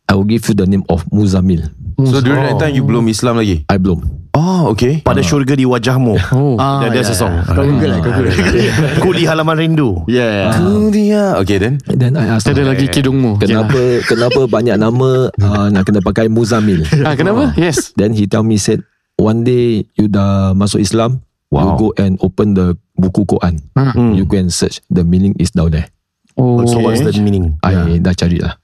I 0.08 0.16
will 0.16 0.25
give 0.25 0.48
you 0.48 0.56
the 0.56 0.64
name 0.64 0.87
of 0.88 1.04
Muzamil. 1.12 1.68
So 2.00 2.25
during 2.25 2.40
that 2.40 2.56
time 2.56 2.72
you 2.72 2.80
belum 2.87 3.10
Islam 3.12 3.37
lagi? 3.42 3.66
I 3.68 3.76
belum. 3.76 4.27
Oh, 4.38 4.71
okay. 4.71 5.02
Pada 5.02 5.18
syurga 5.18 5.59
di 5.59 5.66
wajahmu. 5.66 6.14
Oh. 6.30 6.54
Ah, 6.54 6.87
That- 6.87 6.95
that's 6.95 7.11
a 7.11 7.18
song. 7.18 7.35
Kau 7.42 7.59
Google 7.59 7.90
lah, 7.90 7.99
kau 7.99 8.14
Google. 8.14 8.38
Ku 9.02 9.11
di 9.11 9.26
halaman 9.26 9.59
rindu. 9.59 10.07
Yeah. 10.07 10.54
Tu 10.54 10.95
dia. 10.95 11.35
Okay 11.42 11.59
then. 11.59 11.83
Then 11.85 12.14
I 12.14 12.30
asked 12.30 12.47
Ada 12.47 12.62
lagi 12.62 12.87
kidungmu. 12.87 13.42
kenapa 13.42 13.75
kenapa 14.11 14.47
banyak 14.47 14.78
nama 14.78 15.26
uh, 15.28 15.66
nak 15.68 15.83
kena 15.83 15.99
pakai 15.99 16.30
Muzamil? 16.30 16.87
Ah, 17.02 17.18
kenapa? 17.18 17.50
Yes. 17.59 17.90
Then 17.92 18.14
he 18.14 18.30
tell 18.30 18.47
me 18.47 18.54
said 18.54 18.87
one 19.18 19.42
day 19.42 19.83
you 19.99 20.07
dah 20.07 20.54
masuk 20.54 20.78
Islam, 20.78 21.26
Wow. 21.50 21.59
you 21.59 21.71
go 21.75 21.88
and 21.97 22.14
open 22.21 22.54
the 22.54 22.78
buku 22.95 23.26
Quran. 23.26 23.59
Hmm. 23.75 24.14
You 24.14 24.23
go 24.23 24.37
and 24.37 24.52
search 24.52 24.78
the 24.87 25.02
meaning 25.02 25.35
is 25.37 25.50
down 25.50 25.73
there. 25.73 25.90
Oh. 26.38 26.62
So 26.62 26.78
what's 26.78 27.02
the 27.02 27.11
meaning? 27.18 27.59
I 27.64 27.99
dah 27.99 28.14
cari 28.14 28.38
lah. 28.38 28.54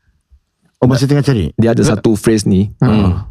Oh, 0.79 0.87
masih 0.87 1.09
tengah 1.09 1.25
cari? 1.25 1.49
Dia 1.57 1.73
ada 1.73 1.81
satu 1.81 2.13
phrase 2.13 2.45
ni. 2.45 2.69
Hmm. 2.77 3.25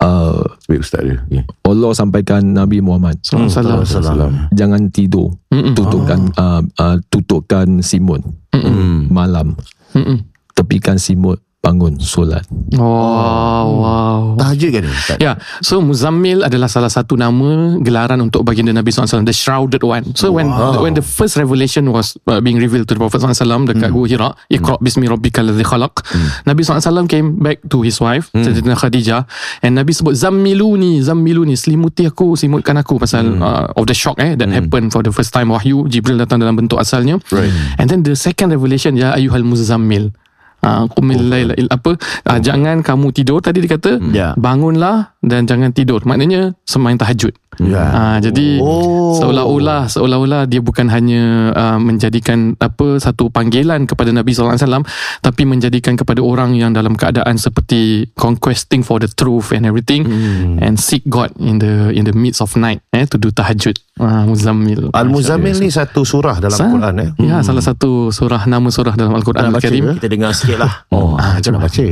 Uh, 0.00 0.40
Wait 0.64 0.80
ustaz 0.80 1.04
dia. 1.04 1.20
Okay. 1.22 1.44
Allah 1.62 1.92
sampaikan 1.92 2.40
Nabi 2.40 2.80
Muhammad 2.80 3.20
Salam. 3.20 3.84
Salam. 3.84 4.48
jangan 4.50 4.88
tidur 4.88 5.36
Mm-mm. 5.48 5.76
tutupkan 5.76 6.32
uh, 6.34 6.64
uh, 6.74 6.96
tutupkan 7.06 7.84
simut 7.84 8.24
Hmm. 8.50 9.06
malam 9.08 9.54
Mm-mm. 9.92 10.24
tepikan 10.52 10.96
simut 10.96 11.38
bangun 11.60 12.00
solat 12.00 12.48
Oh, 12.80 13.64
wow. 13.82 14.20
Tahajud 14.38 14.70
kan? 14.70 14.84
Ustaz? 14.86 15.18
Ya, 15.18 15.34
so 15.58 15.82
Muzammil 15.82 16.46
adalah 16.46 16.70
salah 16.70 16.86
satu 16.86 17.18
nama 17.18 17.74
gelaran 17.82 18.22
untuk 18.22 18.46
baginda 18.46 18.70
Nabi 18.70 18.94
SAW, 18.94 19.26
the 19.26 19.34
shrouded 19.34 19.82
one. 19.82 20.06
So 20.14 20.30
when 20.30 20.46
when 20.78 20.94
the 20.94 21.02
first 21.02 21.34
revelation 21.34 21.90
was 21.90 22.14
uh, 22.30 22.38
being 22.38 22.62
revealed 22.62 22.86
to 22.86 22.94
the 22.94 23.02
Prophet 23.02 23.18
SAW 23.26 23.66
dekat 23.66 23.90
Gua 23.90 24.06
Hira, 24.06 24.30
Iqra 24.46 24.78
bismi 24.78 25.10
rabbikal 25.10 25.50
ladzi 25.50 25.66
khalaq. 25.66 25.98
Nabi 26.46 26.62
SAW 26.62 27.10
came 27.10 27.42
back 27.42 27.58
to 27.66 27.82
his 27.82 27.98
wife, 27.98 28.30
Sayyidatina 28.38 28.78
Khadijah, 28.78 29.26
and 29.66 29.74
Nabi 29.74 29.90
sebut 29.90 30.14
zammiluni, 30.14 31.02
zammiluni, 31.02 31.58
selimuti 31.58 32.06
aku, 32.06 32.38
selimutkan 32.38 32.78
aku 32.78 33.02
pasal 33.02 33.34
uh, 33.42 33.66
of 33.74 33.84
the 33.90 33.96
shock 33.98 34.14
eh 34.22 34.38
that 34.38 34.46
happened 34.46 34.94
for 34.94 35.02
the 35.02 35.10
first 35.10 35.34
time 35.34 35.50
wahyu 35.50 35.90
Jibril 35.90 36.22
datang 36.22 36.38
dalam 36.38 36.54
bentuk 36.54 36.78
asalnya. 36.78 37.18
Right. 37.34 37.50
And 37.82 37.90
then 37.90 38.06
the 38.06 38.14
second 38.14 38.54
revelation 38.54 38.94
ya 38.94 39.18
ayyuhal 39.18 39.42
muzammil. 39.42 40.14
Ah, 40.60 40.84
qumil 40.86 41.24
laila 41.24 41.56
il 41.56 41.66
apa? 41.66 41.96
Ah, 42.22 42.36
jangan 42.36 42.84
kamu 42.84 43.10
tidur. 43.10 43.40
Tadi 43.40 43.64
dia 43.64 43.70
kata 43.70 43.92
Ya. 44.12 44.36
bangunlah 44.36 45.16
dan 45.20 45.44
jangan 45.44 45.68
tidur 45.70 46.00
maknanya 46.02 46.56
semain 46.64 46.96
tahajud 46.96 47.36
Ya. 47.60 47.82
ah, 47.82 48.16
jadi 48.16 48.56
Oh. 48.56 49.12
seolah-olah 49.12 49.84
seolah-olah 49.84 50.48
dia 50.48 50.64
bukan 50.64 50.88
hanya 50.88 51.52
ah, 51.52 51.76
menjadikan 51.76 52.56
apa 52.56 52.96
satu 52.96 53.28
panggilan 53.28 53.84
kepada 53.84 54.08
Nabi 54.10 54.32
sallallahu 54.32 54.56
alaihi 54.56 54.64
wasallam 54.64 54.84
tapi 55.20 55.42
menjadikan 55.44 55.92
kepada 55.92 56.24
orang 56.24 56.54
yang 56.54 56.72
dalam 56.72 56.96
keadaan 56.96 57.36
seperti 57.36 58.08
conquesting 58.14 58.80
for 58.80 58.96
the 58.96 59.10
truth 59.10 59.52
and 59.52 59.68
everything 59.68 60.08
and 60.56 60.80
seek 60.80 61.04
God 61.04 61.36
in 61.36 61.60
the 61.60 61.92
in 61.92 62.08
the 62.08 62.14
midst 62.14 62.40
of 62.40 62.54
night 62.54 62.80
eh 62.90 63.04
to 63.04 63.20
do 63.20 63.28
tahajud 63.28 63.76
ah, 63.98 64.24
muzammil 64.24 64.88
Al-Muzammil 64.90 65.60
ni 65.60 65.68
satu 65.68 66.00
surah 66.02 66.40
dalam 66.40 66.56
Sa- 66.56 66.70
Quran 66.70 66.94
eh. 66.96 67.10
Ya, 67.20 67.44
salah 67.44 67.60
satu 67.60 68.08
surah 68.08 68.46
nama 68.46 68.72
surah 68.72 68.96
dalam 68.96 69.12
Al-Quran 69.12 69.52
Al-Karim. 69.52 70.00
Kita 70.00 70.08
dengar 70.08 70.32
sikit 70.32 70.56
lah. 70.56 70.88
Oh, 70.88 71.20
ah, 71.20 71.36
jom 71.38 71.60
baca. 71.60 71.84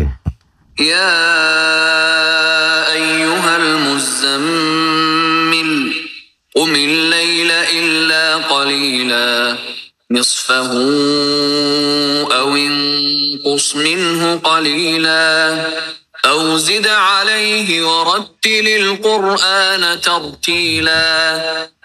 يا 0.79 1.13
أيها 2.93 3.57
المزمل 3.57 4.93
قم 6.57 6.75
الليل 6.75 7.51
إلا 7.51 8.37
قليلا 8.37 9.57
نصفه 10.11 10.73
أو 12.33 12.57
انقص 12.57 13.77
منه 13.77 14.37
قليلا 14.37 15.67
أو 16.27 16.57
زد 16.57 16.87
عليه 16.87 17.85
ورتل 17.85 18.69
القرآن 18.69 20.01
ترتيلا 20.01 21.31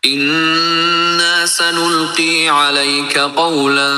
إنا 0.06 1.46
سنلقي 1.46 2.50
عليك 2.50 3.18
قولا 3.18 3.94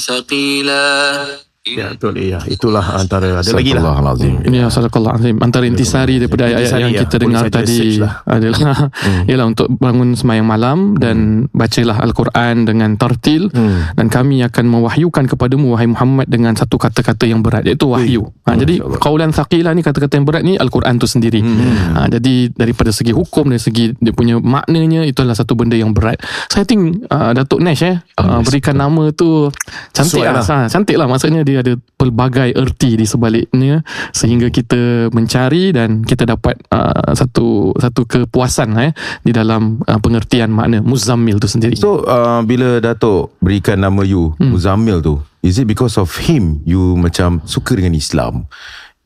ثقيلا. 0.00 1.47
Ya, 1.74 1.86
betul. 1.92 2.14
Ya, 2.22 2.40
itulah 2.48 2.84
antara 2.96 3.40
ada 3.40 3.44
lagi 3.44 3.74
lah. 3.76 3.82
Astagfirullahalazim. 3.98 4.34
Ya, 4.48 4.66
sadaqallah 4.72 5.12
azim. 5.20 5.36
Antara 5.42 5.64
intisari 5.68 6.22
daripada 6.22 6.48
ayat-ayat 6.48 6.64
Intisari, 6.64 6.82
yang 6.82 6.92
ya. 6.94 7.00
kita 7.04 7.14
Boleh 7.16 7.26
dengar 7.26 7.44
tadi 7.50 7.78
lah. 7.98 8.12
adalah 8.24 8.76
ialah 9.30 9.46
untuk 9.48 9.66
bangun 9.76 10.08
semayang 10.16 10.46
malam 10.48 10.78
dan 10.96 11.48
bacalah 11.52 11.96
Al-Quran 12.00 12.54
dengan 12.64 12.90
tartil 12.96 13.52
dan 13.94 14.06
kami 14.08 14.40
akan 14.46 14.64
mewahyukan 14.68 15.24
kepadamu 15.28 15.74
wahai 15.76 15.88
Muhammad 15.90 16.26
dengan 16.30 16.54
satu 16.56 16.80
kata-kata 16.80 17.28
yang 17.28 17.44
berat 17.44 17.66
iaitu 17.66 17.90
wahyu. 17.90 18.30
Ha, 18.46 18.56
jadi 18.56 18.80
qaulan 19.00 19.34
thaqilah 19.34 19.72
ni 19.76 19.82
kata-kata 19.84 20.16
yang 20.16 20.26
berat 20.26 20.42
ni 20.46 20.56
Al-Quran 20.56 20.96
tu 20.96 21.08
sendiri. 21.08 21.42
Ha, 21.42 22.08
jadi 22.08 22.52
daripada 22.54 22.94
segi 22.94 23.12
hukum 23.12 23.50
dari 23.50 23.60
segi 23.60 23.92
dia 23.98 24.14
punya 24.14 24.38
maknanya 24.38 25.04
itu 25.04 25.20
adalah 25.20 25.36
satu 25.36 25.58
benda 25.58 25.74
yang 25.74 25.92
berat. 25.92 26.20
Saya 26.48 26.64
think 26.64 27.04
uh, 27.10 27.34
Datuk 27.34 27.60
Nash 27.60 27.84
eh 27.84 27.98
uh, 28.20 28.40
berikan 28.44 28.78
nama 28.78 29.10
tu 29.12 29.50
cantik 29.92 30.22
lah. 30.22 30.40
lah. 30.40 30.44
Ha, 30.44 30.56
cantik 30.70 30.96
lah 30.96 31.06
maksudnya 31.10 31.42
dia 31.58 31.74
ada 31.74 31.74
pelbagai 31.98 32.54
erti 32.54 32.94
di 32.94 33.02
sebaliknya 33.02 33.82
sehingga 34.14 34.46
kita 34.46 35.10
mencari 35.10 35.74
dan 35.74 36.06
kita 36.06 36.22
dapat 36.22 36.54
uh, 36.70 37.10
satu 37.10 37.74
satu 37.74 38.06
kepuasan 38.06 38.78
eh 38.78 38.94
di 39.20 39.34
dalam 39.34 39.82
uh, 39.82 39.98
pengertian 39.98 40.54
makna 40.54 40.78
muzammil 40.78 41.42
tu 41.42 41.50
sendiri. 41.50 41.74
So 41.74 42.06
uh, 42.06 42.38
bila 42.40 42.78
Datuk 42.78 43.34
berikan 43.42 43.82
nama 43.82 44.06
you 44.06 44.30
Hmm. 44.38 44.54
Muzammil 44.54 45.00
tu 45.00 45.18
Is 45.40 45.58
it 45.58 45.66
because 45.66 45.96
of 45.96 46.10
him 46.20 46.60
You 46.62 46.94
macam 46.94 47.42
suka 47.42 47.74
dengan 47.74 47.94
Islam 47.94 48.46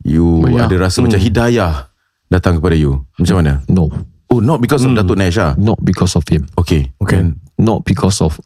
You 0.03 0.45
Ya. 0.45 0.67
ada 0.67 0.75
rasa 0.77 1.01
macam 1.01 1.17
hidayah 1.17 1.89
Datang 2.27 2.59
kepada 2.59 2.75
you 2.75 3.01
Macam 3.17 3.41
mana 3.41 3.63
no 3.65 3.89
Oh 4.27 4.37
not 4.37 4.59
because 4.59 4.83
of 4.83 4.93
Datuk 4.93 5.17
Nash 5.17 5.39
ah. 5.39 5.57
not 5.57 5.81
because 5.81 6.13
of 6.13 6.21
him 6.29 6.45
Okay 6.53 6.93
Okay 7.01 7.33
not 7.57 7.81
because 7.81 8.19
of 8.19 8.37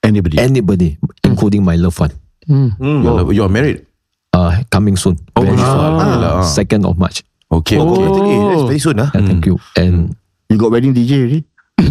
Anybody. 0.00 0.36
anybody 0.36 0.96
including 1.22 1.60
my 1.60 1.76
loved 1.76 1.96
one 1.96 2.12
Hmm. 2.46 2.68
you, 2.80 3.08
are, 3.08 3.32
you 3.32 3.42
are 3.44 3.52
married? 3.52 3.86
Uh, 4.32 4.62
coming 4.70 4.96
soon. 4.96 5.18
Oh 5.36 5.42
Very 5.42 5.56
soon. 5.58 5.66
ah. 5.66 6.42
second 6.42 6.86
of 6.86 6.96
March. 6.96 7.22
Okay. 7.50 7.76
Oh. 7.76 7.90
okay. 7.98 8.30
Eh, 8.30 8.40
that's 8.54 8.66
very 8.70 8.78
soon 8.80 8.96
lah. 9.02 9.10
yeah, 9.12 9.26
thank 9.26 9.44
you. 9.46 9.58
And 9.76 10.14
You 10.50 10.58
got 10.58 10.70
wedding 10.74 10.90
DJ 10.94 11.12
already? 11.22 11.40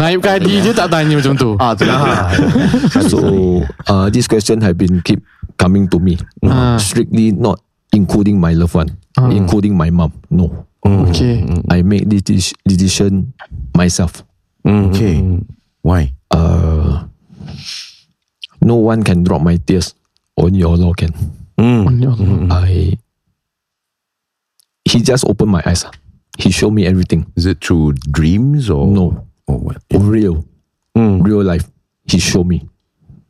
Naib 0.00 0.20
Kadi 0.22 0.62
je 0.62 0.70
tak 0.70 0.92
tanya 0.92 1.16
macam 1.16 1.34
tu. 1.34 1.56
Ah, 1.58 1.72
tu 1.74 1.84
lah. 1.88 2.28
so 3.12 3.18
uh, 3.88 4.06
this 4.12 4.28
question 4.28 4.60
have 4.60 4.76
been 4.76 5.00
keep 5.02 5.20
coming 5.56 5.88
to 5.88 5.98
me. 5.98 6.16
Ah. 6.44 6.76
strictly 6.80 7.32
not 7.32 7.60
including 7.92 8.38
my 8.38 8.54
loved 8.54 8.76
one 8.76 8.88
including 9.34 9.74
my 9.76 9.90
mom 9.92 10.12
no. 10.30 10.64
Okay. 10.80 11.44
I 11.68 11.84
make 11.84 12.08
this 12.08 12.52
decision 12.64 13.36
myself. 13.76 14.24
Okay. 14.64 15.20
Why? 15.84 16.12
Uh, 16.32 17.04
no 18.60 18.76
one 18.76 19.02
can 19.02 19.24
drop 19.24 19.42
my 19.42 19.56
tears 19.56 19.94
only 20.36 20.62
Allah 20.62 20.92
can 20.94 21.12
Ya 22.00 22.10
Allah. 22.12 22.48
I 22.50 22.96
he 24.88 25.00
just 25.02 25.24
opened 25.28 25.50
my 25.52 25.62
eyes. 25.66 25.84
He 26.38 26.50
showed 26.50 26.72
me 26.72 26.86
everything. 26.86 27.26
Is 27.36 27.44
it 27.46 27.62
through 27.62 27.92
dreams 28.10 28.70
or? 28.70 28.86
No. 28.88 29.26
Or 29.46 29.58
what? 29.58 29.76
Real. 29.92 30.44
Real 30.96 31.44
life. 31.44 31.68
He 32.06 32.18
showed 32.18 32.46
me. 32.46 32.64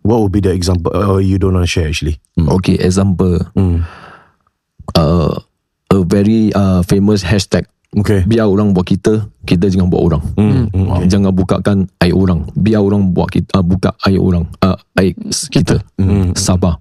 What 0.03 0.21
would 0.23 0.33
be 0.33 0.41
the 0.41 0.53
example 0.53 0.95
uh, 0.95 1.19
you 1.19 1.39
don't 1.39 1.55
want 1.55 1.65
to 1.65 1.69
share 1.69 1.89
actually? 1.89 2.21
okay 2.39 2.75
example. 2.75 3.39
Uh, 4.95 5.39
a 5.91 6.05
very 6.05 6.53
uh, 6.55 6.83
famous 6.83 7.23
hashtag 7.23 7.67
Okay. 7.91 8.23
biar 8.23 8.47
orang 8.47 8.71
buat 8.71 8.87
kita 8.87 9.27
kita 9.43 9.67
jangan 9.67 9.91
buat 9.91 10.03
orang. 10.15 10.23
Uh, 10.39 11.03
jangan 11.11 11.35
bukakan 11.35 11.91
air 11.99 12.15
orang. 12.15 12.47
Biar 12.55 12.87
orang 12.87 13.11
buat 13.11 13.35
kita 13.35 13.51
uh, 13.59 13.65
buka 13.67 13.91
air 14.07 14.23
orang 14.23 14.47
uh, 14.63 14.79
air 14.95 15.19
kita, 15.51 15.83
sabar. 16.39 16.79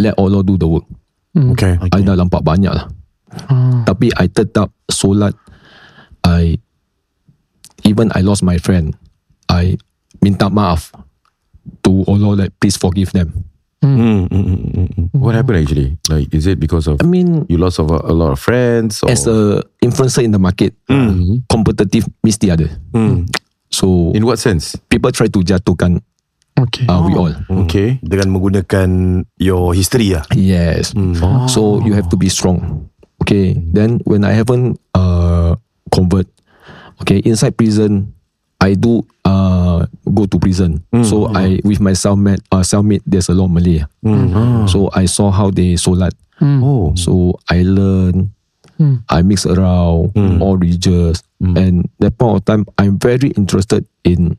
Let 0.00 0.16
Allah 0.16 0.40
do 0.40 0.56
the 0.56 0.64
work. 0.64 0.88
Okay. 1.36 1.76
I 1.76 2.00
dah 2.00 2.16
nampak 2.16 2.40
banyak 2.40 2.72
lah. 2.72 2.88
Tapi 3.84 4.08
I 4.16 4.28
tetap 4.28 4.72
solat 4.88 5.36
I 6.24 6.56
even 7.84 8.08
I 8.14 8.20
lost 8.20 8.44
my 8.44 8.56
friend 8.60 8.94
I 9.48 9.76
minta 10.22 10.48
maaf 10.48 10.92
to 11.82 12.04
Allah 12.06 12.46
like 12.46 12.52
please 12.60 12.78
forgive 12.78 13.10
them 13.16 13.51
What 15.12 15.34
happened 15.34 15.58
actually? 15.66 15.98
Like 16.08 16.30
is 16.34 16.46
it 16.46 16.58
because 16.58 16.86
of 16.86 16.98
I 17.02 17.06
mean 17.06 17.46
You 17.48 17.58
lost 17.58 17.78
of 17.82 17.90
a, 17.90 17.98
a 18.06 18.14
lot 18.14 18.30
of 18.32 18.38
friends 18.38 19.02
or 19.02 19.10
as 19.10 19.26
a 19.26 19.62
influencer 19.82 20.22
in 20.22 20.30
the 20.30 20.38
market 20.38 20.74
competitive 21.50 22.06
mesti 22.22 22.54
ada. 22.54 22.68
So 23.72 24.12
In 24.14 24.22
what 24.24 24.38
sense? 24.38 24.76
people 24.88 25.10
try 25.12 25.26
to 25.28 25.40
jatuhkan 25.42 26.00
Okay. 26.52 26.84
uh, 26.86 27.00
we 27.02 27.16
all. 27.16 27.32
Okay. 27.64 27.96
Dengan 28.04 28.28
menggunakan 28.38 28.88
your 29.40 29.72
history 29.74 30.12
lah. 30.14 30.22
yes. 30.36 30.92
So 31.48 31.80
you 31.82 31.96
have 31.96 32.06
to 32.12 32.16
be 32.20 32.28
strong. 32.28 32.86
Okay. 33.24 33.56
Then 33.56 33.98
when 34.04 34.22
I 34.22 34.36
haven't 34.36 34.76
uh, 34.94 35.56
convert 35.90 36.28
okay 37.02 37.18
inside 37.24 37.56
prison 37.56 38.12
I 38.62 38.78
do 38.78 39.02
uh 39.26 39.84
go 40.14 40.26
to 40.30 40.38
prison. 40.38 40.86
So 41.02 41.26
I 41.34 41.58
with 41.66 41.82
my 41.82 41.98
cellmate, 41.98 42.40
uh, 42.54 42.62
cellmate, 42.62 43.02
there's 43.02 43.26
a 43.28 43.34
lot 43.34 43.50
of 43.50 43.54
Malay. 43.58 43.82
So 44.70 44.86
I 44.94 45.10
saw 45.10 45.34
how 45.34 45.50
they 45.50 45.74
solat. 45.74 46.14
Oh. 46.40 46.94
So 46.94 47.34
I 47.50 47.66
learn. 47.66 48.30
I 49.10 49.22
mix 49.22 49.46
around 49.46 50.10
all 50.42 50.58
religions, 50.58 51.22
and 51.38 51.86
that 52.02 52.18
point 52.18 52.42
of 52.42 52.44
time, 52.46 52.66
I'm 52.82 52.98
very 52.98 53.30
interested 53.38 53.86
in 54.02 54.34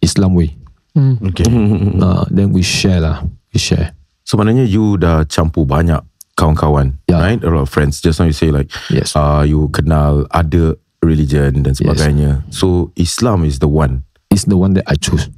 Islam 0.00 0.32
way. 0.36 0.56
Okay. 0.96 1.44
Uh, 2.00 2.24
then 2.32 2.48
we 2.56 2.64
share 2.64 3.00
lah. 3.04 3.20
We 3.52 3.60
share. 3.60 3.92
So 4.24 4.40
maknanya 4.40 4.64
you 4.64 4.96
dah 4.96 5.28
campur 5.28 5.68
banyak 5.68 6.00
kawan-kawan, 6.32 6.96
Yeah. 7.12 7.20
right? 7.20 7.40
A 7.44 7.48
lot 7.52 7.68
of 7.68 7.70
friends. 7.70 8.00
Just 8.00 8.20
now 8.20 8.26
you 8.26 8.32
say 8.32 8.48
like, 8.48 8.72
Yes. 8.88 9.12
uh, 9.20 9.44
you 9.44 9.68
kenal 9.68 10.24
other 10.32 10.80
religion 11.04 11.62
dan 11.62 11.72
sebagainya. 11.76 12.42
So 12.50 12.90
Islam 12.96 13.44
is 13.44 13.60
the 13.60 13.68
one. 13.68 14.02
It's 14.32 14.48
the 14.48 14.56
one 14.58 14.74
that 14.74 14.84
I 14.90 14.96
choose. 14.98 15.30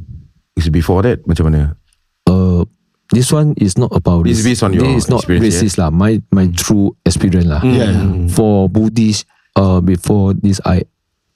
Is 0.56 0.72
before 0.72 1.04
that 1.04 1.26
macam 1.28 1.52
mana? 1.52 1.76
Uh, 2.24 2.64
this 3.12 3.28
one 3.28 3.52
is 3.60 3.76
not 3.76 3.92
about 3.92 4.24
This 4.24 4.40
is 4.40 4.44
race. 4.46 4.56
based 4.56 4.64
on 4.64 4.72
your 4.72 4.88
This 4.88 5.04
is 5.04 5.10
not 5.12 5.20
experience, 5.28 5.60
racist 5.60 5.76
lah. 5.76 5.90
My 5.92 6.18
my 6.32 6.48
true 6.56 6.96
experience 7.04 7.44
lah. 7.44 7.60
Yeah. 7.60 7.92
For 8.32 8.66
Buddhist, 8.72 9.28
uh, 9.54 9.84
before 9.84 10.32
this 10.32 10.58
I 10.64 10.88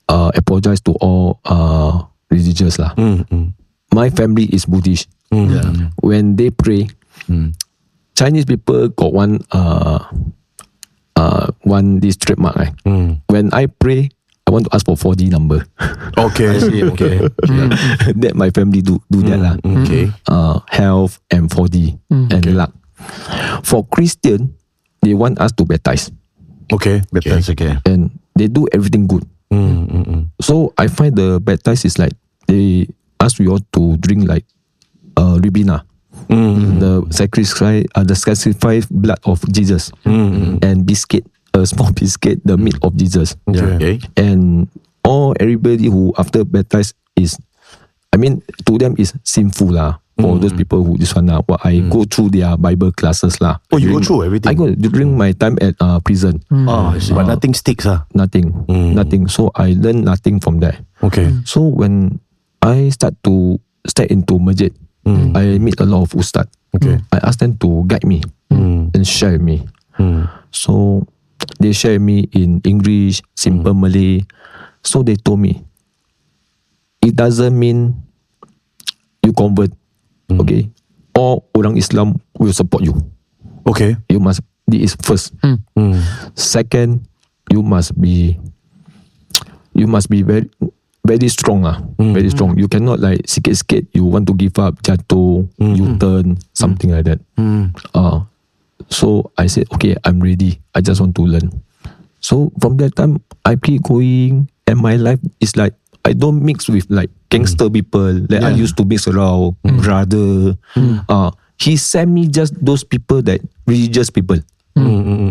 uh 0.09 0.33
apologize 0.35 0.81
to 0.89 0.97
all 1.05 1.39
uh 1.45 2.09
religious 2.33 2.81
lah. 2.81 2.97
My 3.93 4.09
family 4.09 4.49
is 4.51 4.65
Buddhist. 4.65 5.13
Yeah. 5.31 5.93
When 6.01 6.35
they 6.41 6.49
pray, 6.51 6.89
Chinese 8.17 8.49
people 8.49 8.89
got 8.91 9.13
one 9.13 9.45
uh 9.53 10.01
uh 11.15 11.47
one 11.63 12.01
this 12.01 12.17
trademark. 12.17 12.57
Eh. 12.57 12.71
When 13.29 13.53
I 13.53 13.69
pray, 13.69 14.11
I 14.51 14.53
want 14.53 14.67
to 14.67 14.75
ask 14.75 14.83
for 14.83 14.99
4D 14.99 15.31
number. 15.31 15.63
Okay. 16.19 16.59
okay. 16.91 17.17
that 18.19 18.35
my 18.35 18.51
family 18.51 18.83
do 18.83 18.99
do 19.09 19.23
that 19.31 19.39
lah. 19.39 19.55
Okay. 19.63 20.11
Uh, 20.27 20.59
health 20.69 21.23
and 21.31 21.47
4D 21.49 21.97
and 22.11 22.43
luck. 22.59 22.75
For 23.63 23.87
Christian, 23.87 24.53
they 25.01 25.15
want 25.15 25.39
us 25.41 25.55
to 25.57 25.65
baptize 25.65 26.11
Okay. 26.75 27.01
That's 27.39 27.49
okay. 27.55 27.79
and 27.87 28.11
they 28.35 28.51
do 28.51 28.67
everything 28.75 29.07
good. 29.07 29.23
So 30.43 30.75
I 30.77 30.91
find 30.91 31.15
the 31.15 31.39
baptize 31.41 31.87
is 31.87 31.97
like 31.97 32.13
they 32.51 32.91
ask 33.23 33.39
you 33.39 33.55
all 33.55 33.63
to 33.79 33.97
drink 34.03 34.27
like 34.29 34.45
uh, 35.17 35.39
ribena. 35.39 35.87
The 36.29 37.07
sacrifice, 37.11 37.87
uh, 37.95 38.05
the 38.05 38.15
sacrifice 38.19 38.87
blood 38.91 39.19
of 39.25 39.41
Jesus, 39.51 39.91
and 40.63 40.85
biscuit, 40.85 41.25
a 41.55 41.67
small 41.67 41.93
biscuit, 41.93 42.41
the 42.45 42.57
meat 42.57 42.77
of 42.83 42.97
Jesus. 42.97 43.37
Okay. 43.49 44.01
and 44.17 44.69
all 45.05 45.35
everybody 45.41 45.87
who 45.89 46.13
after 46.19 46.45
baptized 46.45 46.95
is 47.17 47.39
I 48.13 48.17
mean 48.17 48.43
to 48.67 48.79
them 48.79 48.95
is 48.99 49.15
sinful 49.25 49.73
lah. 49.73 49.99
For 50.21 50.37
those 50.37 50.53
people 50.53 50.85
who 50.85 51.01
this 51.01 51.17
one 51.17 51.33
lah 51.33 51.41
what 51.49 51.65
I 51.65 51.81
go 51.89 52.05
through 52.05 52.37
their 52.37 52.53
Bible 52.61 52.93
classes 52.93 53.41
lah. 53.41 53.57
Oh, 53.73 53.81
you 53.81 53.89
go 53.89 53.97
During- 53.97 54.05
through 54.05 54.21
everything? 54.29 54.51
I 54.51 54.55
go 54.55 54.69
during 54.77 55.17
my 55.17 55.33
time 55.33 55.57
at 55.65 55.73
uh, 55.81 55.97
prison. 56.05 56.45
Oh, 56.53 56.93
I 56.93 57.01
see. 57.01 57.17
But 57.17 57.25
nothing 57.25 57.57
sticks 57.57 57.89
ah. 57.89 58.05
nothing. 58.13 58.53
Nothing. 58.69 59.33
So 59.33 59.49
I 59.57 59.73
learn 59.81 60.05
nothing 60.05 60.37
from 60.37 60.61
there. 60.61 60.77
Okay. 61.01 61.33
so 61.49 61.65
when 61.65 62.21
I 62.61 62.93
start 62.93 63.17
to 63.25 63.57
step 63.89 64.13
into 64.13 64.37
masjid 64.37 64.69
I 65.09 65.57
meet 65.57 65.81
a 65.81 65.89
lot 65.89 66.05
of 66.05 66.13
ustad. 66.13 66.53
Okay. 66.77 67.01
I 67.11 67.19
ask 67.25 67.41
them 67.41 67.57
to 67.65 67.83
guide 67.89 68.05
me 68.05 68.21
and 68.53 69.03
share 69.09 69.33
with 69.33 69.43
me. 69.43 69.65
So 70.53 71.07
they 71.59 71.73
share 71.73 71.99
me 71.99 72.29
in 72.33 72.61
English, 72.65 73.23
simple 73.37 73.75
Malay. 73.75 74.25
So 74.83 75.03
they 75.03 75.17
told 75.17 75.41
me, 75.41 75.65
it 77.03 77.17
doesn't 77.17 77.57
mean 77.59 77.97
you 79.23 79.33
convert. 79.33 79.71
Okay. 80.31 80.71
All 81.17 81.45
orang 81.57 81.77
Islam 81.77 82.21
will 82.39 82.53
support 82.53 82.85
you. 82.85 82.95
Okay. 83.67 83.97
You 84.09 84.21
must, 84.21 84.41
this 84.67 84.93
is 84.93 84.97
first. 85.03 85.35
Second, 86.35 87.05
you 87.51 87.63
must 87.63 87.93
be, 88.01 88.39
you 89.75 89.87
must 89.87 90.09
be 90.09 90.23
very, 90.23 90.49
very 91.05 91.29
strong 91.29 91.65
ah, 91.67 91.81
very 91.99 92.31
strong. 92.31 92.57
You 92.57 92.69
cannot 92.69 93.01
like 93.01 93.25
sikit-sikit 93.27 93.89
you 93.93 94.05
want 94.05 94.29
to 94.29 94.35
give 94.37 94.57
up, 94.61 94.81
jatuh, 94.85 95.49
you 95.59 95.97
turn, 95.99 96.39
something 96.55 96.93
like 96.93 97.05
that. 97.05 97.21
Uh, 97.93 98.21
so 98.89 99.31
I 99.37 99.47
said, 99.47 99.67
okay, 99.75 99.97
I'm 100.05 100.21
ready. 100.21 100.61
I 100.75 100.81
just 100.81 101.01
want 101.01 101.15
to 101.17 101.23
learn. 101.23 101.51
So 102.21 102.53
from 102.61 102.77
that 102.79 102.97
time, 102.97 103.21
I 103.45 103.57
keep 103.57 103.83
going, 103.83 104.49
and 104.67 104.79
my 104.79 104.97
life 104.97 105.19
is 105.41 105.57
like 105.57 105.75
I 106.05 106.13
don't 106.13 106.43
mix 106.43 106.69
with 106.69 106.87
like 106.89 107.11
gangster 107.29 107.69
people 107.69 108.21
that 108.29 108.43
I 108.45 108.51
used 108.51 108.77
to 108.79 108.85
mix 108.85 109.07
around, 109.09 109.57
brother. 109.63 110.57
Uh, 111.09 111.31
he 111.59 111.77
sent 111.77 112.11
me 112.11 112.27
just 112.29 112.57
those 112.65 112.85
people 112.85 113.21
that 113.23 113.41
religious 113.67 114.09
people. 114.11 114.39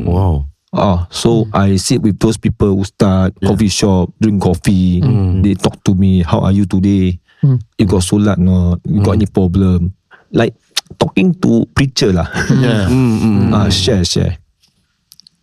Wow. 0.05 0.45
Ah, 0.71 1.07
so 1.09 1.47
I 1.53 1.77
sit 1.77 2.01
with 2.03 2.19
those 2.19 2.37
people 2.37 2.77
who 2.77 2.83
start 2.85 3.33
coffee 3.41 3.69
shop, 3.69 4.13
drink 4.21 4.41
coffee. 4.43 5.01
They 5.41 5.55
talk 5.55 5.81
to 5.85 5.95
me. 5.95 6.21
How 6.21 6.41
are 6.41 6.51
you 6.53 6.65
today? 6.65 7.17
You 7.41 7.85
got 7.89 8.01
solat 8.05 8.37
no? 8.37 8.77
You 8.85 9.01
got 9.01 9.13
any 9.17 9.25
problem? 9.25 9.93
Like 10.31 10.53
talking 10.97 11.33
to 11.43 11.67
preacher 11.75 12.11
lah. 12.15 12.27
Yeah. 12.49 12.87
Ah, 13.53 13.69
share 13.69 14.01
share. 14.05 14.37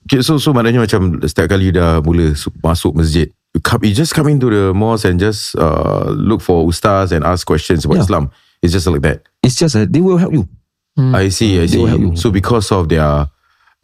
Okay, 0.07 0.23
so 0.23 0.39
so 0.39 0.55
maknanya 0.55 0.87
macam 0.87 1.19
setiap 1.27 1.51
kali 1.55 1.75
dah 1.75 1.99
mula 1.99 2.31
su- 2.39 2.55
masuk 2.63 2.95
masjid, 2.95 3.27
you, 3.55 3.59
come, 3.59 3.83
you 3.83 3.91
just 3.91 4.15
come 4.15 4.31
into 4.31 4.47
the 4.47 4.71
mosque 4.71 5.03
and 5.11 5.19
just 5.19 5.59
uh, 5.59 6.07
look 6.15 6.39
for 6.39 6.63
ustaz 6.63 7.11
and 7.11 7.27
ask 7.27 7.43
questions 7.43 7.83
about 7.83 7.99
Yeah. 7.99 8.07
Islam. 8.07 8.25
It's 8.63 8.71
just 8.73 8.87
like 8.87 9.03
that. 9.03 9.27
It's 9.43 9.59
just 9.59 9.75
that 9.75 9.91
they 9.91 9.99
will 10.01 10.17
help 10.19 10.31
you. 10.33 10.47
I 10.97 11.29
see, 11.29 11.61
I 11.61 11.67
see. 11.67 11.83
So 12.17 12.31
because 12.33 12.71
of 12.73 12.89
their 12.89 13.29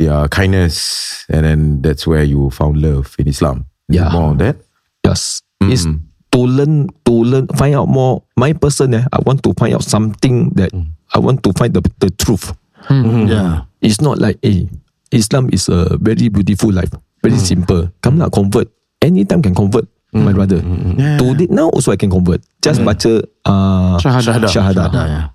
their 0.00 0.30
kindness, 0.32 1.26
and 1.28 1.44
then 1.44 1.60
that's 1.82 2.06
where 2.06 2.22
you 2.24 2.48
found 2.54 2.80
love 2.80 3.12
in 3.18 3.26
Islam. 3.28 3.66
Is 3.90 3.98
Yeah. 4.00 4.08
more 4.14 4.32
of 4.32 4.38
that. 4.40 4.56
Yes. 5.04 5.42
It's 5.60 5.84
to 6.32 6.40
learn, 6.40 6.88
to 7.04 7.12
learn, 7.12 7.50
find 7.58 7.74
out 7.76 7.90
more. 7.90 8.22
My 8.38 8.54
person, 8.56 8.94
eh, 8.96 9.04
I 9.12 9.18
want 9.26 9.42
to 9.44 9.52
find 9.58 9.74
out 9.76 9.84
something 9.84 10.56
that 10.56 10.72
I 11.14 11.18
want 11.18 11.42
to 11.44 11.52
find 11.52 11.72
the, 11.74 11.82
the 12.00 12.10
truth. 12.10 12.52
Yeah. 12.90 13.64
It's 13.80 14.00
not 14.00 14.18
like, 14.18 14.38
hey, 14.42 14.68
Islam 15.12 15.50
is 15.52 15.68
a 15.68 15.96
very 15.98 16.28
beautiful 16.28 16.72
life, 16.72 16.90
very 17.22 17.38
simple. 17.38 17.90
Come 18.02 18.18
lah, 18.18 18.28
convert. 18.28 18.68
Anytime 19.02 19.42
can 19.42 19.54
convert, 19.54 19.84
my 20.12 20.32
brother. 20.32 20.60
Today, 21.18 21.46
now 21.50 21.68
also 21.68 21.92
I 21.92 21.96
can 21.96 22.10
convert. 22.10 22.40
Just 22.62 22.84
baca 22.84 23.22
uh, 23.44 23.98
Syahadah. 23.98 24.48
Syahadah. 24.48 24.88
Yeah, 24.92 25.06
yeah. 25.06 25.26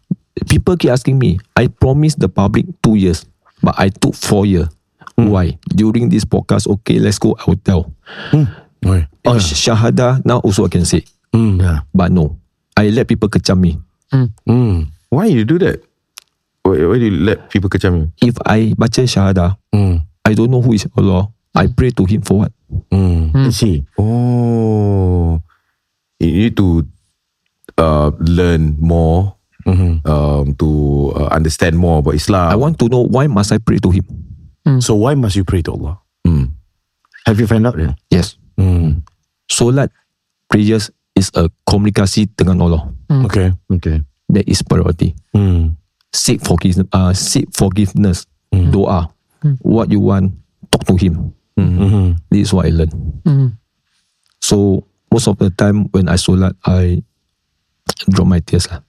People 0.48 0.78
keep 0.78 0.92
asking 0.92 1.18
me, 1.20 1.40
I 1.56 1.68
promised 1.68 2.20
the 2.20 2.30
public 2.30 2.66
two 2.82 2.96
years, 2.96 3.26
but 3.62 3.76
I 3.78 3.90
took 3.90 4.16
four 4.16 4.46
years. 4.46 4.70
Why? 5.18 5.58
During 5.74 6.10
this 6.10 6.26
podcast, 6.26 6.70
okay, 6.80 7.00
let's 7.00 7.18
go, 7.18 7.36
I 7.38 7.44
will 7.50 7.58
tell. 7.58 7.92
Okay. 8.86 9.08
Oh, 9.26 9.42
Shahada, 9.42 10.24
now 10.24 10.40
also 10.40 10.66
I 10.66 10.70
can 10.70 10.86
say. 10.86 11.04
Yeah. 11.34 11.82
But 11.94 12.12
no, 12.13 12.38
I 12.78 12.90
let 12.90 13.08
people 13.10 13.28
kecam 13.30 13.60
me. 13.60 13.82
Mm. 14.13 14.88
Why 15.10 15.26
you 15.32 15.46
do 15.46 15.58
that? 15.60 15.82
Why, 16.63 16.84
why 16.86 16.98
do 17.00 17.06
you 17.08 17.17
let 17.24 17.50
people 17.50 17.70
kecam 17.70 17.96
you? 17.98 18.06
If 18.22 18.36
I 18.46 18.74
baca 18.78 19.04
Shahada, 19.08 19.58
Mm. 19.74 20.02
I 20.26 20.34
don't 20.34 20.52
know 20.52 20.62
who 20.62 20.74
is 20.74 20.88
Allah. 20.98 21.32
I 21.56 21.67
pray 21.72 21.91
to 21.96 22.04
him 22.06 22.22
for 22.22 22.43
what? 22.46 22.52
Mm. 22.91 23.32
I 23.48 23.50
see. 23.56 23.86
Oh, 23.98 25.39
you 26.20 26.32
need 26.52 26.58
to 26.58 26.84
uh, 27.78 28.12
learn 28.20 28.76
more 28.80 29.36
um, 29.67 30.56
to 30.60 30.67
uh, 31.15 31.28
understand 31.32 31.78
more 31.78 32.00
about 32.00 32.15
Islam. 32.15 32.52
I 32.52 32.56
want 32.56 32.80
to 32.80 32.88
know 32.89 33.02
why 33.08 33.28
must 33.28 33.52
I 33.52 33.58
pray 33.60 33.80
to 33.80 33.89
him? 33.91 34.04
So 34.84 34.96
why 34.96 35.15
must 35.15 35.36
you 35.39 35.43
pray 35.48 35.62
to 35.63 35.72
Allah? 35.72 36.00
Have 37.26 37.39
you 37.39 37.48
found 37.48 37.67
out 37.67 37.76
then? 37.76 37.96
Yes. 38.12 38.36
Mm. 38.60 39.04
Solat, 39.52 39.91
prayers 40.52 40.91
is 41.15 41.32
a 41.36 41.48
komunikasi 41.67 42.28
dengan 42.36 42.60
Allah. 42.63 42.88
Okay. 43.28 43.52
Okay. 43.72 44.04
That 44.38 44.45
is 44.45 44.62
priority. 44.62 45.17
Mm. 45.34 45.73
Seek 46.13 46.45
forgiveness. 46.45 46.86
Uh, 46.93 47.10
seek 47.17 47.50
forgiveness. 47.58 48.30
Doa. 48.54 49.10
What 49.65 49.89
you 49.89 50.00
want, 50.00 50.34
talk 50.69 50.86
to 50.86 50.95
him. 50.95 51.34
Mm-hmm. 51.58 52.21
This 52.30 52.47
is 52.47 52.54
what 52.54 52.67
I 52.67 52.69
learned. 52.69 52.93
So 54.41 54.86
most 55.12 55.28
of 55.28 55.41
the 55.41 55.50
time 55.50 55.86
when 55.89 56.06
I 56.08 56.21
solat, 56.21 56.54
I 56.65 57.02
drop 58.13 58.28
my 58.28 58.39
tears 58.45 58.69
lah. 58.69 58.86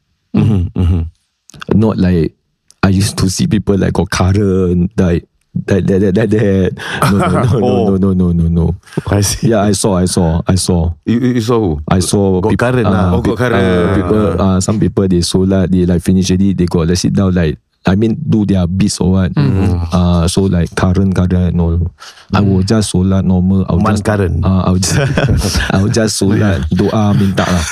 Not 1.73 1.97
like 1.97 2.37
I 2.83 2.89
used 2.93 3.17
to 3.19 3.31
see 3.33 3.47
people 3.49 3.79
like 3.79 3.95
got 3.97 4.11
current, 4.11 4.93
like 5.01 5.25
that, 5.67 5.87
that, 5.87 5.99
that, 6.01 6.15
that, 6.15 6.29
that. 6.31 6.71
No, 7.11 7.19
no, 7.19 7.99
no, 7.99 8.13
no, 8.13 8.13
no, 8.13 8.13
no, 8.13 8.27
no, 8.33 8.45
no. 8.49 8.67
I 9.11 9.21
see. 9.21 9.49
Yeah, 9.51 9.63
I 9.63 9.73
saw, 9.73 9.97
I 9.99 10.07
saw, 10.07 10.43
I 10.47 10.55
saw. 10.55 10.93
You, 11.05 11.19
you 11.19 11.41
saw 11.41 11.59
who? 11.59 11.83
I 11.89 11.99
saw 12.01 12.41
Got 12.41 12.59
current 12.59 12.87
lah. 12.87 13.15
Oh, 13.17 13.21
got 13.23 13.37
current. 13.39 13.59
uh, 13.59 13.95
people, 13.97 14.25
uh, 14.41 14.59
some 14.61 14.79
people 14.79 15.09
they 15.09 15.21
solat, 15.25 15.71
they 15.71 15.87
like 15.87 16.03
finish 16.03 16.31
already, 16.31 16.55
they 16.55 16.67
got 16.67 16.87
let 16.89 16.99
sit 16.99 17.13
down 17.13 17.35
like 17.35 17.59
I 17.87 17.95
mean 17.97 18.21
do 18.21 18.45
their 18.45 18.67
beats 18.67 19.01
or 19.01 19.13
what. 19.13 19.33
Uh, 19.37 20.29
so 20.29 20.43
like 20.45 20.69
current 20.77 21.15
current 21.15 21.55
no. 21.55 21.89
I 22.35 22.41
will 22.41 22.63
just 22.63 22.93
solat 22.93 23.25
normal. 23.25 23.65
I 23.69 23.73
will 23.73 23.81
Man 23.81 23.97
just 23.97 24.05
current. 24.05 24.45
Uh, 24.45 24.63
I 24.67 24.71
will 24.71 24.83
just 24.83 24.97
I 25.73 25.77
will 25.81 25.93
just 25.93 26.21
solat 26.21 26.69
doa 26.69 27.17
minta 27.17 27.49
lah. 27.49 27.67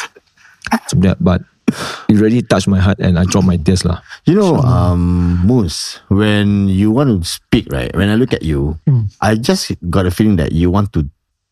but 1.20 1.44
it 2.08 2.16
really 2.16 2.42
touched 2.42 2.68
my 2.68 2.78
heart 2.78 2.98
and 2.98 3.18
I 3.18 3.24
dropped 3.24 3.46
my 3.46 3.56
tears 3.56 3.84
lah. 3.84 4.00
You 4.24 4.34
know, 4.38 4.62
um, 4.62 5.42
Moose, 5.46 6.00
when 6.08 6.68
you 6.68 6.90
want 6.90 7.10
to 7.10 7.18
speak, 7.26 7.66
right? 7.72 7.90
When 7.94 8.08
I 8.08 8.14
look 8.14 8.32
at 8.32 8.42
you, 8.42 8.78
I 9.20 9.34
just 9.34 9.74
got 9.90 10.06
a 10.06 10.10
feeling 10.10 10.36
that 10.36 10.52
you 10.52 10.70
want 10.70 10.92
to, 10.94 11.06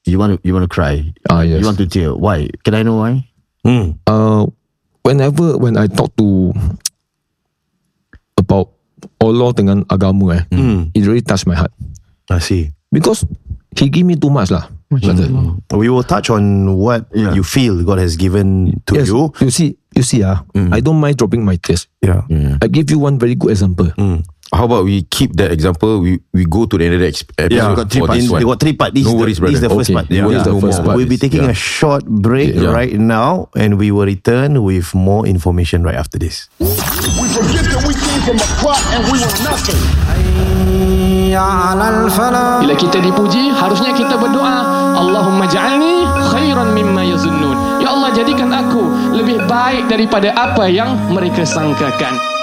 you 0.07 0.18
want 0.18 0.37
to, 0.37 0.38
you 0.46 0.55
want 0.55 0.64
to 0.64 0.72
cry. 0.72 1.12
Ah, 1.31 1.42
yes. 1.42 1.61
You 1.61 1.66
want 1.66 1.79
to 1.79 1.87
tear. 1.87 2.14
Why? 2.14 2.48
Can 2.62 2.74
I 2.74 2.83
know 2.83 3.03
why? 3.03 3.27
Hmm. 3.64 3.98
Uh, 4.07 4.46
whenever 5.05 5.57
when 5.59 5.77
I 5.77 5.87
talk 5.87 6.16
to 6.16 6.53
about 8.37 8.72
Allah 9.20 9.53
dengan 9.53 9.85
agama 9.88 10.37
eh, 10.37 10.44
it 10.92 11.05
really 11.05 11.24
touched 11.24 11.46
my 11.46 11.55
heart 11.55 11.72
I 12.29 12.40
see. 12.40 12.72
because 12.92 13.24
he 13.77 13.88
give 13.88 14.07
me 14.07 14.16
too 14.16 14.31
much 14.31 14.50
lah. 14.50 14.68
Brother. 15.00 15.28
We 15.74 15.88
will 15.88 16.02
touch 16.04 16.30
on 16.30 16.74
what 16.76 17.07
Yeah. 17.14 17.35
you 17.35 17.42
feel 17.42 17.83
God 17.85 17.98
has 17.98 18.16
given 18.16 18.80
to 18.87 18.94
Yes, 18.94 19.09
you. 19.09 19.33
you 19.40 19.50
see, 19.50 19.76
you 19.94 20.02
see 20.02 20.22
ah, 20.22 20.44
I 20.54 20.80
don't 20.80 21.00
mind 21.00 21.16
dropping 21.18 21.44
my 21.44 21.57
tears. 21.57 21.87
Yeah. 22.02 22.22
I 22.62 22.68
give 22.68 22.90
you 22.90 22.98
one 22.98 23.18
very 23.18 23.35
good 23.35 23.50
example. 23.50 23.90
How 24.54 24.70
about 24.70 24.86
we 24.86 25.02
keep 25.10 25.34
that 25.34 25.50
example? 25.50 25.98
We 25.98 26.22
we 26.30 26.46
go 26.46 26.62
to 26.62 26.78
the 26.78 26.86
end 26.86 26.94
of 26.94 27.02
the 27.02 27.10
ex- 27.10 27.26
episode. 27.34 27.58
Yeah, 27.58 27.74
got 27.74 27.90
three 27.90 28.06
parts. 28.06 28.22
they 28.22 28.46
got 28.46 28.60
three 28.62 28.76
part. 28.78 28.94
This, 28.94 29.02
No 29.02 29.18
the, 29.18 29.26
this 29.26 29.34
is 29.34 29.42
the 29.42 29.66
brother. 29.66 29.82
first 29.82 29.90
Okay, 29.90 29.96
part. 29.98 30.06
yeah, 30.08 30.24
this 30.30 30.38
is 30.38 30.46
the 30.46 30.54
no 30.54 30.62
first 30.62 30.78
part. 30.86 30.94
We'll 30.94 31.10
be 31.10 31.18
taking 31.18 31.42
Yeah. 31.42 31.50
a 31.50 31.58
short 31.58 32.06
break 32.06 32.54
Yeah. 32.54 32.70
right 32.70 32.94
now, 32.94 33.50
and 33.58 33.82
we 33.82 33.90
will 33.90 34.06
return 34.06 34.62
with 34.62 34.94
more 34.94 35.26
information 35.26 35.82
right 35.82 35.98
after 35.98 36.22
this. 36.22 36.46
We 36.62 36.70
forget 37.34 37.66
that 37.66 37.82
we 37.82 37.98
came 37.98 38.22
from 38.22 38.38
a 38.38 38.48
clock 38.62 38.78
and 38.94 39.02
we 39.10 39.18
were 39.18 39.36
nothing. 39.42 39.82
Bila 42.62 42.74
kita 42.78 43.02
dipuji, 43.02 43.50
harusnya 43.50 43.90
kita 43.90 44.14
berdoa, 44.14 44.56
Allahumma 44.94 45.50
ja'alni 45.50 46.06
khairan 46.30 46.70
mimma 46.70 47.02
yazunnun. 47.02 47.82
Ya 47.82 47.90
Allah, 47.90 48.14
jadikan 48.14 48.54
aku 48.54 48.86
lebih 49.18 49.42
baik 49.50 49.90
daripada 49.90 50.30
apa 50.30 50.70
yang 50.70 50.94
mereka 51.10 51.42
sangkakan. 51.42 52.34